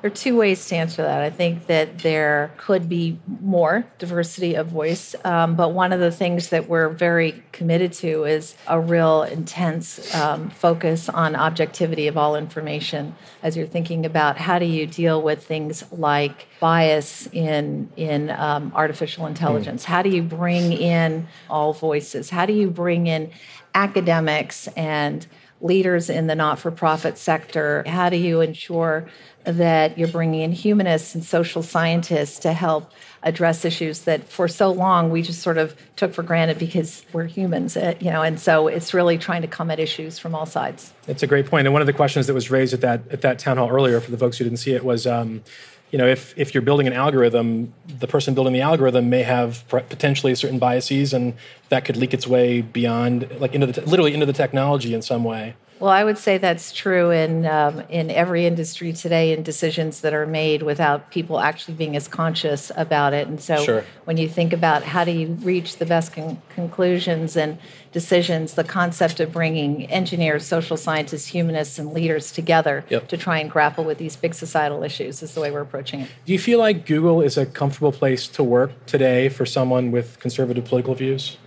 There 0.00 0.10
are 0.10 0.14
two 0.14 0.36
ways 0.36 0.66
to 0.68 0.76
answer 0.76 1.02
that. 1.02 1.20
I 1.20 1.28
think 1.28 1.66
that 1.66 1.98
there 1.98 2.52
could 2.56 2.88
be 2.88 3.18
more 3.26 3.84
diversity 3.98 4.54
of 4.54 4.68
voice, 4.68 5.14
um, 5.24 5.56
but 5.56 5.74
one 5.74 5.92
of 5.92 6.00
the 6.00 6.10
things 6.10 6.48
that 6.48 6.70
we're 6.70 6.88
very 6.88 7.42
committed 7.52 7.92
to 7.94 8.24
is 8.24 8.54
a 8.66 8.80
real 8.80 9.24
intense 9.24 10.14
um, 10.14 10.48
focus 10.48 11.10
on 11.10 11.36
objectivity 11.36 12.06
of 12.06 12.16
all 12.16 12.34
information. 12.34 13.14
As 13.42 13.58
you're 13.58 13.66
thinking 13.66 14.06
about 14.06 14.38
how 14.38 14.58
do 14.58 14.64
you 14.64 14.86
deal 14.86 15.20
with 15.20 15.44
things 15.44 15.84
like 15.92 16.46
bias 16.60 17.28
in 17.32 17.90
in 17.96 18.30
um, 18.30 18.72
artificial 18.74 19.26
intelligence, 19.26 19.84
mm. 19.84 19.88
how 19.88 20.00
do 20.00 20.08
you 20.08 20.22
bring 20.22 20.72
in 20.72 21.28
all 21.50 21.74
voices? 21.74 22.30
How 22.30 22.46
do 22.46 22.54
you 22.54 22.70
bring 22.70 23.06
in 23.06 23.30
academics 23.74 24.66
and 24.68 25.26
leaders 25.60 26.08
in 26.10 26.26
the 26.26 26.34
not 26.34 26.58
for 26.58 26.70
profit 26.70 27.18
sector? 27.18 27.84
How 27.86 28.08
do 28.08 28.16
you 28.16 28.40
ensure 28.40 29.06
that 29.44 29.96
you're 29.96 30.08
bringing 30.08 30.42
in 30.42 30.52
humanists 30.52 31.14
and 31.14 31.24
social 31.24 31.62
scientists 31.62 32.38
to 32.40 32.52
help 32.52 32.92
address 33.22 33.64
issues 33.64 34.02
that 34.02 34.26
for 34.28 34.48
so 34.48 34.70
long 34.70 35.10
we 35.10 35.22
just 35.22 35.42
sort 35.42 35.58
of 35.58 35.74
took 35.96 36.12
for 36.12 36.22
granted 36.22 36.58
because 36.58 37.04
we're 37.12 37.24
humans, 37.24 37.76
uh, 37.76 37.94
you 38.00 38.10
know, 38.10 38.22
and 38.22 38.40
so 38.40 38.68
it's 38.68 38.94
really 38.94 39.18
trying 39.18 39.42
to 39.42 39.48
come 39.48 39.70
at 39.70 39.78
issues 39.78 40.18
from 40.18 40.34
all 40.34 40.46
sides. 40.46 40.92
It's 41.06 41.22
a 41.22 41.26
great 41.26 41.46
point. 41.46 41.66
And 41.66 41.72
one 41.72 41.82
of 41.82 41.86
the 41.86 41.92
questions 41.92 42.26
that 42.26 42.34
was 42.34 42.50
raised 42.50 42.72
at 42.72 42.80
that 42.80 43.02
at 43.10 43.20
that 43.22 43.38
town 43.38 43.56
hall 43.56 43.70
earlier 43.70 44.00
for 44.00 44.10
the 44.10 44.18
folks 44.18 44.38
who 44.38 44.44
didn't 44.44 44.58
see 44.58 44.72
it 44.72 44.84
was, 44.84 45.06
um, 45.06 45.42
you 45.90 45.98
know, 45.98 46.06
if 46.06 46.34
if 46.36 46.54
you're 46.54 46.62
building 46.62 46.86
an 46.86 46.92
algorithm, 46.92 47.72
the 47.86 48.06
person 48.06 48.34
building 48.34 48.52
the 48.52 48.60
algorithm 48.60 49.10
may 49.10 49.22
have 49.22 49.66
potentially 49.68 50.34
certain 50.34 50.58
biases, 50.58 51.12
and 51.12 51.34
that 51.68 51.84
could 51.84 51.96
leak 51.96 52.14
its 52.14 52.26
way 52.26 52.60
beyond, 52.60 53.28
like 53.40 53.54
into 53.54 53.66
the 53.66 53.80
literally 53.82 54.14
into 54.14 54.26
the 54.26 54.32
technology 54.32 54.94
in 54.94 55.02
some 55.02 55.24
way. 55.24 55.54
Well, 55.80 55.90
I 55.90 56.04
would 56.04 56.18
say 56.18 56.36
that's 56.36 56.72
true 56.72 57.10
in 57.10 57.46
um, 57.46 57.80
in 57.88 58.10
every 58.10 58.44
industry 58.44 58.92
today, 58.92 59.32
in 59.32 59.42
decisions 59.42 60.02
that 60.02 60.12
are 60.12 60.26
made 60.26 60.62
without 60.62 61.10
people 61.10 61.40
actually 61.40 61.74
being 61.74 61.96
as 61.96 62.06
conscious 62.06 62.70
about 62.76 63.14
it. 63.14 63.26
And 63.26 63.40
so, 63.40 63.64
sure. 63.64 63.84
when 64.04 64.18
you 64.18 64.28
think 64.28 64.52
about 64.52 64.82
how 64.82 65.04
do 65.04 65.10
you 65.10 65.28
reach 65.28 65.78
the 65.78 65.86
best 65.86 66.12
con- 66.12 66.40
conclusions 66.50 67.34
and 67.34 67.56
decisions, 67.92 68.54
the 68.54 68.64
concept 68.64 69.20
of 69.20 69.32
bringing 69.32 69.90
engineers, 69.90 70.46
social 70.46 70.76
scientists, 70.76 71.28
humanists, 71.28 71.78
and 71.78 71.94
leaders 71.94 72.30
together 72.30 72.84
yep. 72.90 73.08
to 73.08 73.16
try 73.16 73.38
and 73.38 73.50
grapple 73.50 73.82
with 73.82 73.96
these 73.96 74.16
big 74.16 74.34
societal 74.34 74.82
issues 74.82 75.22
is 75.22 75.32
the 75.32 75.40
way 75.40 75.50
we're 75.50 75.62
approaching 75.62 76.00
it. 76.00 76.10
Do 76.26 76.34
you 76.34 76.38
feel 76.38 76.58
like 76.58 76.84
Google 76.84 77.22
is 77.22 77.38
a 77.38 77.46
comfortable 77.46 77.92
place 77.92 78.28
to 78.28 78.44
work 78.44 78.84
today 78.84 79.30
for 79.30 79.46
someone 79.46 79.90
with 79.90 80.18
conservative 80.20 80.66
political 80.66 80.94
views? 80.94 81.38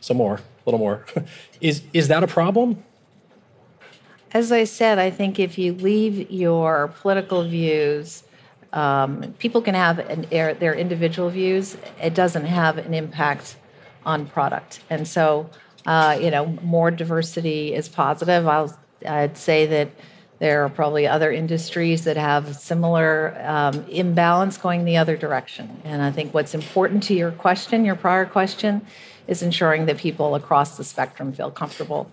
Some 0.00 0.16
more, 0.16 0.34
a 0.34 0.40
little 0.66 0.78
more. 0.78 1.06
is, 1.60 1.82
is 1.92 2.08
that 2.08 2.22
a 2.22 2.26
problem? 2.26 2.82
As 4.32 4.52
I 4.52 4.64
said, 4.64 4.98
I 4.98 5.10
think 5.10 5.38
if 5.38 5.58
you 5.58 5.72
leave 5.72 6.30
your 6.30 6.94
political 7.00 7.42
views, 7.42 8.22
um, 8.72 9.34
people 9.38 9.62
can 9.62 9.74
have 9.74 9.98
an, 9.98 10.26
their 10.30 10.74
individual 10.74 11.30
views. 11.30 11.76
It 12.00 12.14
doesn't 12.14 12.46
have 12.46 12.78
an 12.78 12.94
impact 12.94 13.56
on 14.04 14.26
product. 14.26 14.80
And 14.88 15.06
so 15.06 15.50
uh, 15.86 16.18
you 16.20 16.30
know, 16.30 16.46
more 16.62 16.90
diversity 16.90 17.74
is 17.74 17.88
positive. 17.88 18.46
I'll, 18.46 18.76
I'd 19.06 19.36
say 19.36 19.66
that 19.66 19.88
there 20.38 20.64
are 20.64 20.68
probably 20.68 21.06
other 21.06 21.30
industries 21.30 22.04
that 22.04 22.16
have 22.16 22.56
similar 22.56 23.36
um, 23.46 23.84
imbalance 23.88 24.56
going 24.56 24.84
the 24.84 24.96
other 24.96 25.16
direction. 25.16 25.80
And 25.84 26.02
I 26.02 26.10
think 26.10 26.32
what's 26.32 26.54
important 26.54 27.02
to 27.04 27.14
your 27.14 27.30
question, 27.30 27.84
your 27.84 27.94
prior 27.94 28.24
question, 28.24 28.86
is 29.26 29.42
ensuring 29.42 29.86
that 29.86 29.98
people 29.98 30.34
across 30.34 30.76
the 30.76 30.84
spectrum 30.84 31.32
feel 31.32 31.50
comfortable 31.50 32.10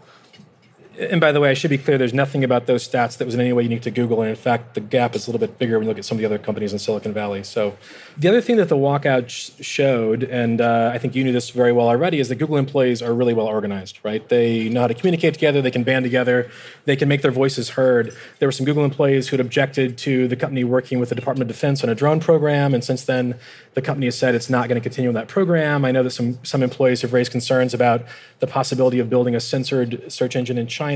and 0.97 1.21
by 1.21 1.31
the 1.31 1.39
way, 1.39 1.51
I 1.51 1.53
should 1.53 1.69
be 1.69 1.77
clear 1.77 1.97
there's 1.97 2.13
nothing 2.13 2.43
about 2.43 2.65
those 2.65 2.87
stats 2.87 3.17
that 3.17 3.25
was 3.25 3.35
in 3.35 3.41
any 3.41 3.53
way 3.53 3.63
unique 3.63 3.83
to 3.83 3.91
Google. 3.91 4.21
And 4.21 4.29
in 4.29 4.35
fact, 4.35 4.73
the 4.73 4.79
gap 4.79 5.15
is 5.15 5.27
a 5.27 5.31
little 5.31 5.45
bit 5.45 5.59
bigger 5.59 5.77
when 5.77 5.83
you 5.85 5.89
look 5.89 5.99
at 5.99 6.05
some 6.05 6.17
of 6.17 6.19
the 6.19 6.25
other 6.25 6.39
companies 6.39 6.73
in 6.73 6.79
Silicon 6.79 7.13
Valley. 7.13 7.43
So, 7.43 7.77
the 8.17 8.27
other 8.27 8.41
thing 8.41 8.55
that 8.57 8.67
the 8.67 8.75
walkout 8.75 9.29
sh- 9.29 9.51
showed, 9.63 10.23
and 10.23 10.59
uh, 10.59 10.91
I 10.91 10.97
think 10.97 11.13
you 11.13 11.23
knew 11.23 11.31
this 11.31 11.51
very 11.51 11.71
well 11.71 11.87
already, 11.87 12.19
is 12.19 12.29
that 12.29 12.35
Google 12.35 12.57
employees 12.57 13.03
are 13.03 13.13
really 13.13 13.33
well 13.33 13.45
organized, 13.45 13.99
right? 14.01 14.27
They 14.27 14.69
know 14.69 14.81
how 14.81 14.87
to 14.87 14.95
communicate 14.95 15.35
together, 15.35 15.61
they 15.61 15.69
can 15.69 15.83
band 15.83 16.03
together, 16.03 16.49
they 16.85 16.95
can 16.95 17.07
make 17.07 17.21
their 17.21 17.31
voices 17.31 17.69
heard. 17.69 18.15
There 18.39 18.47
were 18.47 18.53
some 18.53 18.65
Google 18.65 18.83
employees 18.83 19.27
who 19.27 19.37
had 19.37 19.45
objected 19.45 19.99
to 19.99 20.27
the 20.27 20.35
company 20.35 20.63
working 20.63 20.99
with 20.99 21.09
the 21.09 21.15
Department 21.15 21.49
of 21.49 21.55
Defense 21.55 21.83
on 21.83 21.89
a 21.89 21.95
drone 21.95 22.19
program. 22.19 22.73
And 22.73 22.83
since 22.83 23.03
then, 23.03 23.35
the 23.75 23.81
company 23.83 24.07
has 24.07 24.17
said 24.17 24.33
it's 24.33 24.49
not 24.49 24.67
going 24.67 24.81
to 24.81 24.83
continue 24.83 25.09
on 25.09 25.13
that 25.13 25.27
program. 25.27 25.85
I 25.85 25.91
know 25.91 26.01
that 26.01 26.09
some, 26.09 26.43
some 26.43 26.63
employees 26.63 27.03
have 27.03 27.13
raised 27.13 27.31
concerns 27.31 27.75
about 27.75 28.03
the 28.39 28.47
possibility 28.47 28.97
of 28.97 29.11
building 29.11 29.35
a 29.35 29.39
censored 29.39 30.11
search 30.11 30.35
engine 30.35 30.57
in 30.57 30.65
China. 30.65 30.86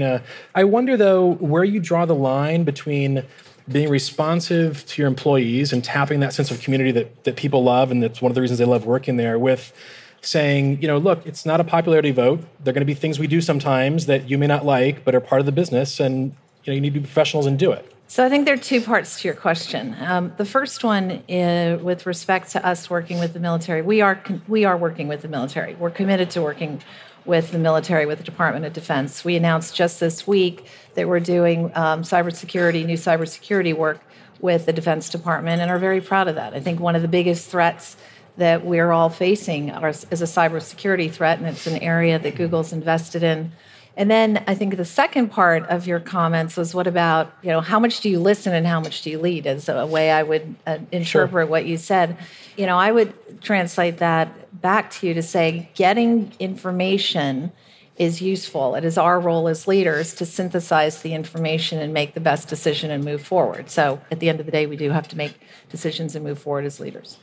I 0.56 0.64
wonder, 0.64 0.96
though, 0.96 1.34
where 1.34 1.64
you 1.64 1.80
draw 1.80 2.06
the 2.06 2.16
line 2.16 2.64
between 2.64 3.24
being 3.70 3.90
responsive 3.90 4.86
to 4.88 5.02
your 5.02 5.08
employees 5.08 5.72
and 5.74 5.84
tapping 5.84 6.20
that 6.22 6.34
sense 6.34 6.52
of 6.52 6.62
community 6.62 6.92
that, 6.92 7.24
that 7.24 7.36
people 7.36 7.64
love, 7.64 7.92
and 7.92 8.02
that's 8.04 8.22
one 8.22 8.32
of 8.32 8.36
the 8.36 8.42
reasons 8.42 8.60
they 8.60 8.66
love 8.66 8.86
working 8.86 9.18
there, 9.18 9.38
with 9.38 9.74
saying, 10.22 10.82
you 10.82 10.88
know, 10.88 10.98
look, 10.98 11.26
it's 11.26 11.46
not 11.46 11.60
a 11.60 11.64
popularity 11.64 12.12
vote. 12.12 12.42
There 12.64 12.72
are 12.72 12.74
going 12.74 12.82
to 12.82 12.86
be 12.86 12.94
things 12.94 13.20
we 13.20 13.28
do 13.28 13.42
sometimes 13.42 14.06
that 14.06 14.30
you 14.30 14.38
may 14.38 14.48
not 14.48 14.66
like, 14.66 15.04
but 15.04 15.16
are 15.16 15.20
part 15.20 15.40
of 15.40 15.46
the 15.46 15.52
business, 15.52 16.00
and 16.00 16.36
you 16.64 16.72
know, 16.72 16.74
you 16.74 16.82
need 16.82 16.94
to 16.94 17.00
be 17.00 17.06
professionals 17.06 17.46
and 17.46 17.58
do 17.58 17.72
it. 17.72 17.92
So 18.08 18.26
I 18.26 18.30
think 18.30 18.44
there 18.44 18.56
are 18.56 18.58
two 18.58 18.82
parts 18.82 19.22
to 19.22 19.28
your 19.30 19.36
question. 19.36 19.96
Um, 20.02 20.34
the 20.36 20.44
first 20.44 20.84
one, 20.84 21.24
is, 21.30 21.82
with 21.82 22.06
respect 22.06 22.52
to 22.52 22.66
us 22.66 22.90
working 22.90 23.20
with 23.20 23.32
the 23.32 23.40
military, 23.40 23.82
we 23.82 24.02
are 24.02 24.22
we 24.50 24.66
are 24.66 24.78
working 24.78 25.08
with 25.08 25.22
the 25.22 25.30
military. 25.30 25.76
We're 25.76 25.92
committed 25.92 26.30
to 26.32 26.42
working 26.42 26.82
with 27.26 27.52
the 27.52 27.60
military, 27.60 28.06
with 28.06 28.18
the 28.18 28.24
Department 28.24 28.66
of 28.66 28.74
Defense. 28.74 29.24
We 29.24 29.36
announced 29.36 29.76
just 29.76 30.00
this 30.00 30.26
week 30.26 30.66
that 30.96 31.08
we're 31.08 31.20
doing 31.20 31.72
um, 31.76 32.04
cybersecurity, 32.04 32.86
new 32.86 32.98
cybersecurity 32.98 33.76
work 33.76 34.02
with 34.40 34.66
the 34.66 34.74
Defense 34.74 35.10
Department, 35.10 35.62
and 35.62 35.70
are 35.70 35.80
very 35.80 36.02
proud 36.02 36.28
of 36.28 36.36
that. 36.36 36.54
I 36.54 36.60
think 36.60 36.80
one 36.80 36.96
of 36.96 37.02
the 37.02 37.08
biggest 37.08 37.50
threats 37.50 37.96
that 38.38 38.66
we're 38.66 38.92
all 38.92 39.10
facing 39.10 39.70
is 39.70 40.22
a 40.22 40.26
cybersecurity 40.26 41.12
threat, 41.12 41.38
and 41.38 41.48
it's 41.48 41.68
an 41.68 41.78
area 41.78 42.18
that 42.18 42.36
Google's 42.36 42.74
invested 42.74 43.24
in 43.24 43.52
and 43.98 44.10
then 44.10 44.44
I 44.48 44.56
think 44.56 44.78
the 44.78 44.86
second 44.86 45.30
part 45.30 45.64
of 45.68 45.86
your 45.86 46.00
comments 46.00 46.56
was 46.56 46.74
what 46.74 46.88
about, 46.88 47.34
you 47.42 47.50
know, 47.50 47.60
how 47.60 47.80
much 47.80 48.00
do 48.00 48.10
you 48.10 48.20
listen 48.20 48.54
and 48.54 48.66
how 48.66 48.80
much 48.80 49.02
do 49.02 49.10
you 49.10 49.20
lead 49.20 49.46
as 49.46 49.68
a 49.68 49.86
way 49.86 50.12
I 50.12 50.24
would 50.24 50.56
uh, 50.66 50.80
interpret 50.92 51.44
sure. 51.44 51.46
what 51.46 51.66
you 51.66 51.78
said. 51.78 52.18
You 52.56 52.68
know, 52.68 52.78
I 52.78 52.92
would 52.92 53.42
translate 53.42 53.98
that 53.98 54.34
back 54.62 54.92
to 54.92 55.08
you 55.08 55.14
to 55.14 55.24
say 55.24 55.70
getting 55.76 56.34
information 56.40 57.52
is 57.98 58.22
useful. 58.22 58.74
It 58.76 58.84
is 58.84 58.98
our 58.98 59.20
role 59.20 59.48
as 59.48 59.68
leaders 59.68 60.16
to 60.16 60.26
synthesize 60.26 61.02
the 61.02 61.14
information 61.14 61.80
and 61.80 61.94
make 61.94 62.14
the 62.14 62.20
best 62.20 62.48
decision 62.48 62.90
and 62.90 63.04
move 63.04 63.22
forward. 63.22 63.70
So 63.70 64.02
at 64.10 64.20
the 64.20 64.30
end 64.30 64.40
of 64.40 64.46
the 64.46 64.52
day, 64.52 64.66
we 64.66 64.76
do 64.76 64.90
have 64.90 65.08
to 65.10 65.18
make 65.18 65.40
decisions 65.70 66.16
and 66.16 66.26
move 66.26 66.40
forward 66.40 66.66
as 66.66 66.80
leaders. 66.80 67.18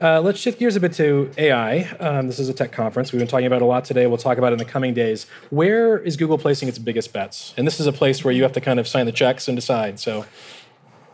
Uh, 0.00 0.20
let's 0.20 0.38
shift 0.38 0.58
gears 0.58 0.76
a 0.76 0.80
bit 0.80 0.94
to 0.94 1.30
AI. 1.36 1.80
Um, 1.98 2.26
this 2.26 2.38
is 2.38 2.48
a 2.48 2.54
tech 2.54 2.72
conference. 2.72 3.12
We've 3.12 3.18
been 3.18 3.28
talking 3.28 3.46
about 3.46 3.60
a 3.60 3.66
lot 3.66 3.84
today. 3.84 4.06
We'll 4.06 4.18
talk 4.18 4.38
about 4.38 4.52
it 4.52 4.54
in 4.54 4.58
the 4.58 4.64
coming 4.64 4.94
days. 4.94 5.26
Where 5.50 5.98
is 5.98 6.16
Google 6.16 6.38
placing 6.38 6.68
its 6.68 6.78
biggest 6.78 7.12
bets? 7.12 7.52
And 7.56 7.66
this 7.66 7.80
is 7.80 7.86
a 7.86 7.92
place 7.92 8.24
where 8.24 8.32
you 8.32 8.42
have 8.42 8.52
to 8.52 8.60
kind 8.60 8.80
of 8.80 8.88
sign 8.88 9.04
the 9.06 9.12
checks 9.12 9.46
and 9.46 9.56
decide. 9.56 10.00
So, 10.00 10.24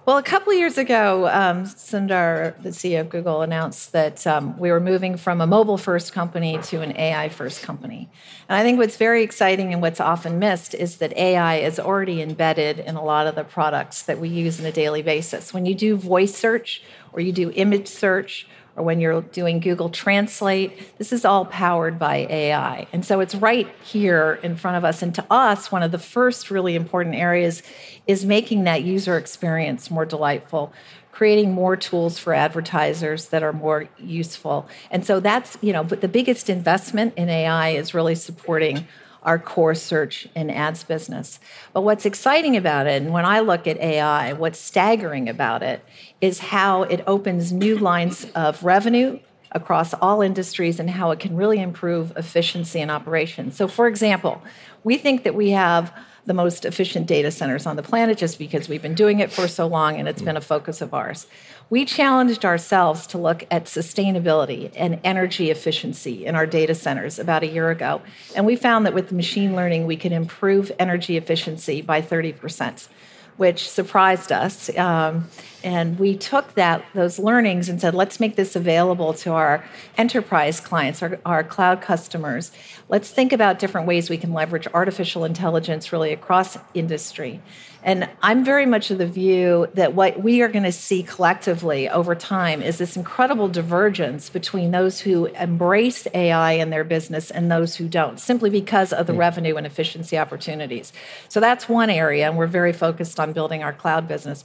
well, 0.07 0.19
a 0.19 0.23
couple 0.23 0.55
years 0.55 0.79
ago, 0.79 1.27
um, 1.27 1.65
Sundar, 1.65 2.63
the 2.63 2.69
CEO 2.69 3.01
of 3.01 3.09
Google, 3.09 3.43
announced 3.43 3.91
that 3.91 4.25
um, 4.25 4.57
we 4.57 4.71
were 4.71 4.79
moving 4.79 5.17
from 5.17 5.41
a 5.41 5.49
mobile 5.49 5.77
first 5.77 6.13
company 6.13 6.61
to 6.67 6.81
an 6.81 6.97
AI 6.97 7.29
first 7.29 7.63
company. 7.63 8.09
And 8.49 8.57
I 8.57 8.63
think 8.63 8.79
what's 8.79 8.97
very 8.97 9.25
exciting 9.25 9.73
and 9.73 9.83
what's 9.83 9.99
often 9.99 10.39
missed 10.39 10.75
is 10.75 10.99
that 10.99 11.13
AI 11.17 11.57
is 11.57 11.81
already 11.81 12.23
embedded 12.23 12.79
in 12.79 12.95
a 12.95 13.03
lot 13.03 13.27
of 13.27 13.35
the 13.35 13.43
products 13.43 14.03
that 14.03 14.21
we 14.21 14.29
use 14.29 14.61
on 14.61 14.67
a 14.67 14.71
daily 14.71 15.03
basis. 15.03 15.53
When 15.53 15.67
you 15.67 15.75
do 15.75 15.97
voice 15.97 16.37
search 16.37 16.85
or 17.13 17.19
you 17.19 17.33
do 17.33 17.51
image 17.57 17.89
search, 17.89 18.47
or 18.77 18.85
when 18.85 19.01
you're 19.01 19.23
doing 19.23 19.61
Google 19.61 19.89
Translate. 19.89 20.99
This 20.99 21.13
is 21.13 21.25
all 21.25 21.47
powered 21.47 21.99
by 21.99 22.27
AI. 22.29 22.87
And 22.93 23.05
so 23.05 23.21
it's 23.21 23.35
right 23.35 23.69
here 23.83 24.39
in 24.43 24.57
front 24.57 24.77
of 24.77 24.85
us. 24.85 25.03
And 25.03 25.15
to 25.15 25.25
us, 25.31 25.73
one 25.73 25.83
of 25.83 25.93
the 25.93 25.99
first 25.99 26.51
really 26.51 26.75
important 26.75 27.15
areas 27.15 27.63
is 28.07 28.25
making 28.25 28.65
that 28.65 28.83
user 28.83 29.17
experience 29.17 29.91
more 29.91 30.05
delightful 30.05 30.73
creating 31.17 31.51
more 31.51 31.79
tools 31.79 32.19
for 32.19 32.35
advertisers 32.35 33.29
that 33.29 33.43
are 33.43 33.55
more 33.55 33.89
useful. 33.99 34.69
And 34.91 35.03
so 35.03 35.19
that's, 35.19 35.57
you 35.63 35.73
know, 35.73 35.83
but 35.83 36.03
the 36.03 36.09
biggest 36.09 36.51
investment 36.51 37.15
in 37.17 37.31
AI 37.31 37.71
is 37.71 37.95
really 37.95 38.15
supporting 38.15 38.87
our 39.27 39.39
core 39.39 39.75
search 39.75 40.29
and 40.35 40.51
ads 40.51 40.85
business. 40.85 41.41
But 41.75 41.83
what's 41.83 42.07
exciting 42.07 42.57
about 42.57 42.87
it, 42.87 43.03
and 43.03 43.13
when 43.13 43.27
I 43.27 43.41
look 43.41 43.67
at 43.67 43.77
AI, 43.79 44.33
what's 44.33 44.59
staggering 44.59 45.29
about 45.29 45.63
it 45.63 45.85
is 46.21 46.39
how 46.39 46.85
it 46.85 47.03
opens 47.07 47.53
new 47.53 47.77
lines 47.77 48.27
of 48.37 48.63
revenue 48.65 49.19
across 49.51 49.93
all 49.95 50.23
industries 50.23 50.79
and 50.79 50.89
how 50.89 51.11
it 51.11 51.19
can 51.19 51.37
really 51.37 51.61
improve 51.61 52.17
efficiency 52.17 52.81
and 52.81 52.91
operations. 52.91 53.57
So, 53.57 53.67
for 53.67 53.89
example, 53.89 54.41
we 54.85 54.97
think 54.97 55.25
that 55.25 55.35
we 55.35 55.51
have 55.51 55.93
the 56.27 56.35
most 56.35 56.65
efficient 56.65 57.07
data 57.07 57.31
centers 57.31 57.67
on 57.67 57.77
the 57.77 57.83
planet 57.83 58.19
just 58.19 58.39
because 58.39 58.69
we've 58.69 58.83
been 58.83 58.95
doing 58.95 59.21
it 59.21 59.33
for 59.33 59.47
so 59.47 59.67
long 59.67 59.97
and 59.97 60.09
it's 60.09 60.23
been 60.23 60.37
a 60.37 60.41
focus 60.41 60.81
of 60.81 60.93
ours. 60.93 61.27
We 61.71 61.85
challenged 61.85 62.45
ourselves 62.45 63.07
to 63.09 63.19
look 63.19 63.45
at 63.51 63.65
sustainability 63.65 64.71
and 64.77 65.01
energy 65.05 65.51
efficiency 65.51 66.27
in 66.27 66.35
our 66.35 66.47
data 66.47 66.75
centers 66.75 67.19
about 67.19 67.43
a 67.43 67.49
year 67.49 67.71
ago. 67.71 68.03
And 68.35 68.45
we 68.45 68.57
found 68.57 68.87
that 68.87 68.95
with 68.95 69.13
machine 69.13 69.57
learning, 69.57 69.87
we 69.87 69.97
can 69.97 70.13
improve 70.13 70.71
energy 70.79 71.17
efficiency 71.17 71.81
by 71.81 72.03
30%. 72.03 72.89
Which 73.37 73.69
surprised 73.69 74.33
us. 74.33 74.77
Um, 74.77 75.29
and 75.63 75.99
we 75.99 76.17
took 76.17 76.55
that 76.55 76.85
those 76.95 77.19
learnings 77.19 77.69
and 77.69 77.81
said, 77.81 77.95
let's 77.95 78.21
make 78.21 78.37
this 78.37 78.55
available 78.55 79.13
to 79.15 79.33
our 79.33 79.65
enterprise 79.99 80.61
clients, 80.61 81.03
our, 81.03 81.19
our 81.27 81.43
cloud 81.43 81.81
customers. 81.81 82.53
Let's 82.89 83.11
think 83.11 83.33
about 83.33 83.59
different 83.59 83.87
ways 83.87 84.09
we 84.09 84.17
can 84.17 84.33
leverage 84.33 84.69
artificial 84.73 85.25
intelligence 85.25 85.93
really 85.93 86.13
across 86.13 86.57
industry. 86.73 87.41
And 87.87 88.09
I'm 88.21 88.45
very 88.45 88.67
much 88.67 88.91
of 88.91 88.99
the 88.99 89.07
view 89.07 89.69
that 89.75 89.95
what 89.95 90.21
we 90.21 90.43
are 90.43 90.49
going 90.49 90.65
to 90.65 90.73
see 90.73 91.05
collectively 91.05 91.89
over 91.89 92.17
time 92.17 92.61
is 92.61 92.79
this 92.79 92.97
incredible 92.97 93.47
divergence 93.47 94.29
between 94.29 94.73
those 94.73 94.99
who 94.99 95.27
embrace 95.27 96.09
AI 96.13 96.55
in 96.55 96.71
their 96.71 96.83
business 96.83 97.31
and 97.31 97.49
those 97.49 97.77
who 97.77 97.87
don't, 97.87 98.19
simply 98.19 98.51
because 98.51 98.93
of 98.93 99.07
the 99.07 99.13
mm. 99.13 99.19
revenue 99.19 99.55
and 99.55 99.69
efficiency 99.69 100.19
opportunities. 100.19 100.93
So 101.29 101.39
that's 101.39 101.69
one 101.69 101.89
area, 101.89 102.29
and 102.29 102.37
we're 102.37 102.49
very 102.49 102.73
focused 102.73 103.21
on 103.21 103.33
building 103.33 103.63
our 103.63 103.73
cloud 103.73 104.09
business. 104.09 104.45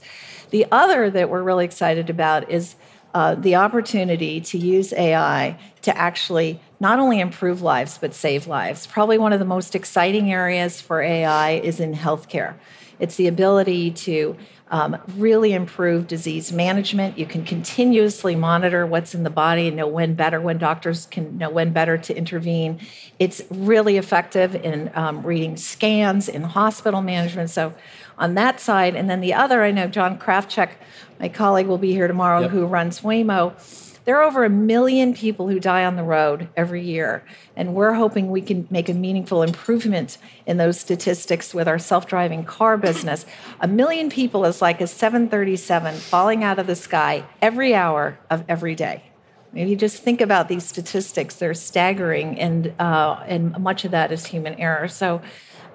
The 0.50 0.64
other 0.70 1.10
that 1.10 1.28
we're 1.28 1.42
really 1.42 1.64
excited 1.64 2.10
about 2.10 2.48
is 2.48 2.76
uh, 3.12 3.34
the 3.34 3.56
opportunity 3.56 4.40
to 4.40 4.56
use 4.56 4.92
AI 4.92 5.58
to 5.82 5.98
actually 5.98 6.60
not 6.78 7.00
only 7.00 7.18
improve 7.18 7.60
lives, 7.60 7.98
but 7.98 8.14
save 8.14 8.46
lives. 8.46 8.86
Probably 8.86 9.18
one 9.18 9.32
of 9.32 9.40
the 9.40 9.44
most 9.44 9.74
exciting 9.74 10.32
areas 10.32 10.80
for 10.80 11.02
AI 11.02 11.54
is 11.54 11.80
in 11.80 11.94
healthcare. 11.94 12.54
It's 13.02 13.16
the 13.16 13.26
ability 13.26 13.90
to 13.90 14.36
um, 14.70 14.96
really 15.16 15.52
improve 15.52 16.06
disease 16.06 16.52
management. 16.52 17.18
You 17.18 17.26
can 17.26 17.44
continuously 17.44 18.36
monitor 18.36 18.86
what's 18.86 19.12
in 19.12 19.24
the 19.24 19.28
body 19.28 19.66
and 19.66 19.76
know 19.76 19.88
when 19.88 20.14
better, 20.14 20.40
when 20.40 20.56
doctors 20.56 21.06
can 21.06 21.36
know 21.36 21.50
when 21.50 21.72
better 21.72 21.98
to 21.98 22.16
intervene. 22.16 22.78
It's 23.18 23.42
really 23.50 23.96
effective 23.96 24.54
in 24.54 24.92
um, 24.94 25.26
reading 25.26 25.56
scans 25.56 26.28
in 26.28 26.42
hospital 26.42 27.02
management. 27.02 27.50
So, 27.50 27.74
on 28.18 28.34
that 28.34 28.60
side, 28.60 28.94
and 28.94 29.10
then 29.10 29.20
the 29.20 29.34
other, 29.34 29.64
I 29.64 29.72
know 29.72 29.88
John 29.88 30.16
Krafcik, 30.16 30.70
my 31.18 31.28
colleague, 31.28 31.66
will 31.66 31.78
be 31.78 31.92
here 31.92 32.06
tomorrow, 32.06 32.42
yep. 32.42 32.50
who 32.50 32.66
runs 32.66 33.00
Waymo 33.00 33.58
there 34.04 34.16
are 34.16 34.24
over 34.24 34.44
a 34.44 34.50
million 34.50 35.14
people 35.14 35.48
who 35.48 35.60
die 35.60 35.84
on 35.84 35.96
the 35.96 36.02
road 36.02 36.48
every 36.56 36.82
year, 36.82 37.24
and 37.54 37.74
we're 37.74 37.92
hoping 37.92 38.30
we 38.30 38.42
can 38.42 38.66
make 38.70 38.88
a 38.88 38.94
meaningful 38.94 39.42
improvement 39.42 40.18
in 40.46 40.56
those 40.56 40.80
statistics 40.80 41.54
with 41.54 41.68
our 41.68 41.78
self 41.78 42.06
driving 42.06 42.44
car 42.44 42.76
business. 42.76 43.24
A 43.60 43.68
million 43.68 44.10
people 44.10 44.44
is 44.44 44.60
like 44.60 44.80
a 44.80 44.86
737 44.86 45.94
falling 45.94 46.42
out 46.42 46.58
of 46.58 46.66
the 46.66 46.74
sky 46.74 47.24
every 47.40 47.74
hour 47.74 48.18
of 48.28 48.44
every 48.48 48.74
day. 48.74 49.04
Maybe 49.52 49.76
just 49.76 50.02
think 50.02 50.20
about 50.20 50.48
these 50.48 50.64
statistics; 50.64 51.36
they're 51.36 51.54
staggering, 51.54 52.40
and 52.40 52.72
uh, 52.80 53.22
and 53.26 53.56
much 53.58 53.84
of 53.84 53.90
that 53.90 54.10
is 54.10 54.26
human 54.26 54.54
error. 54.54 54.88
So, 54.88 55.20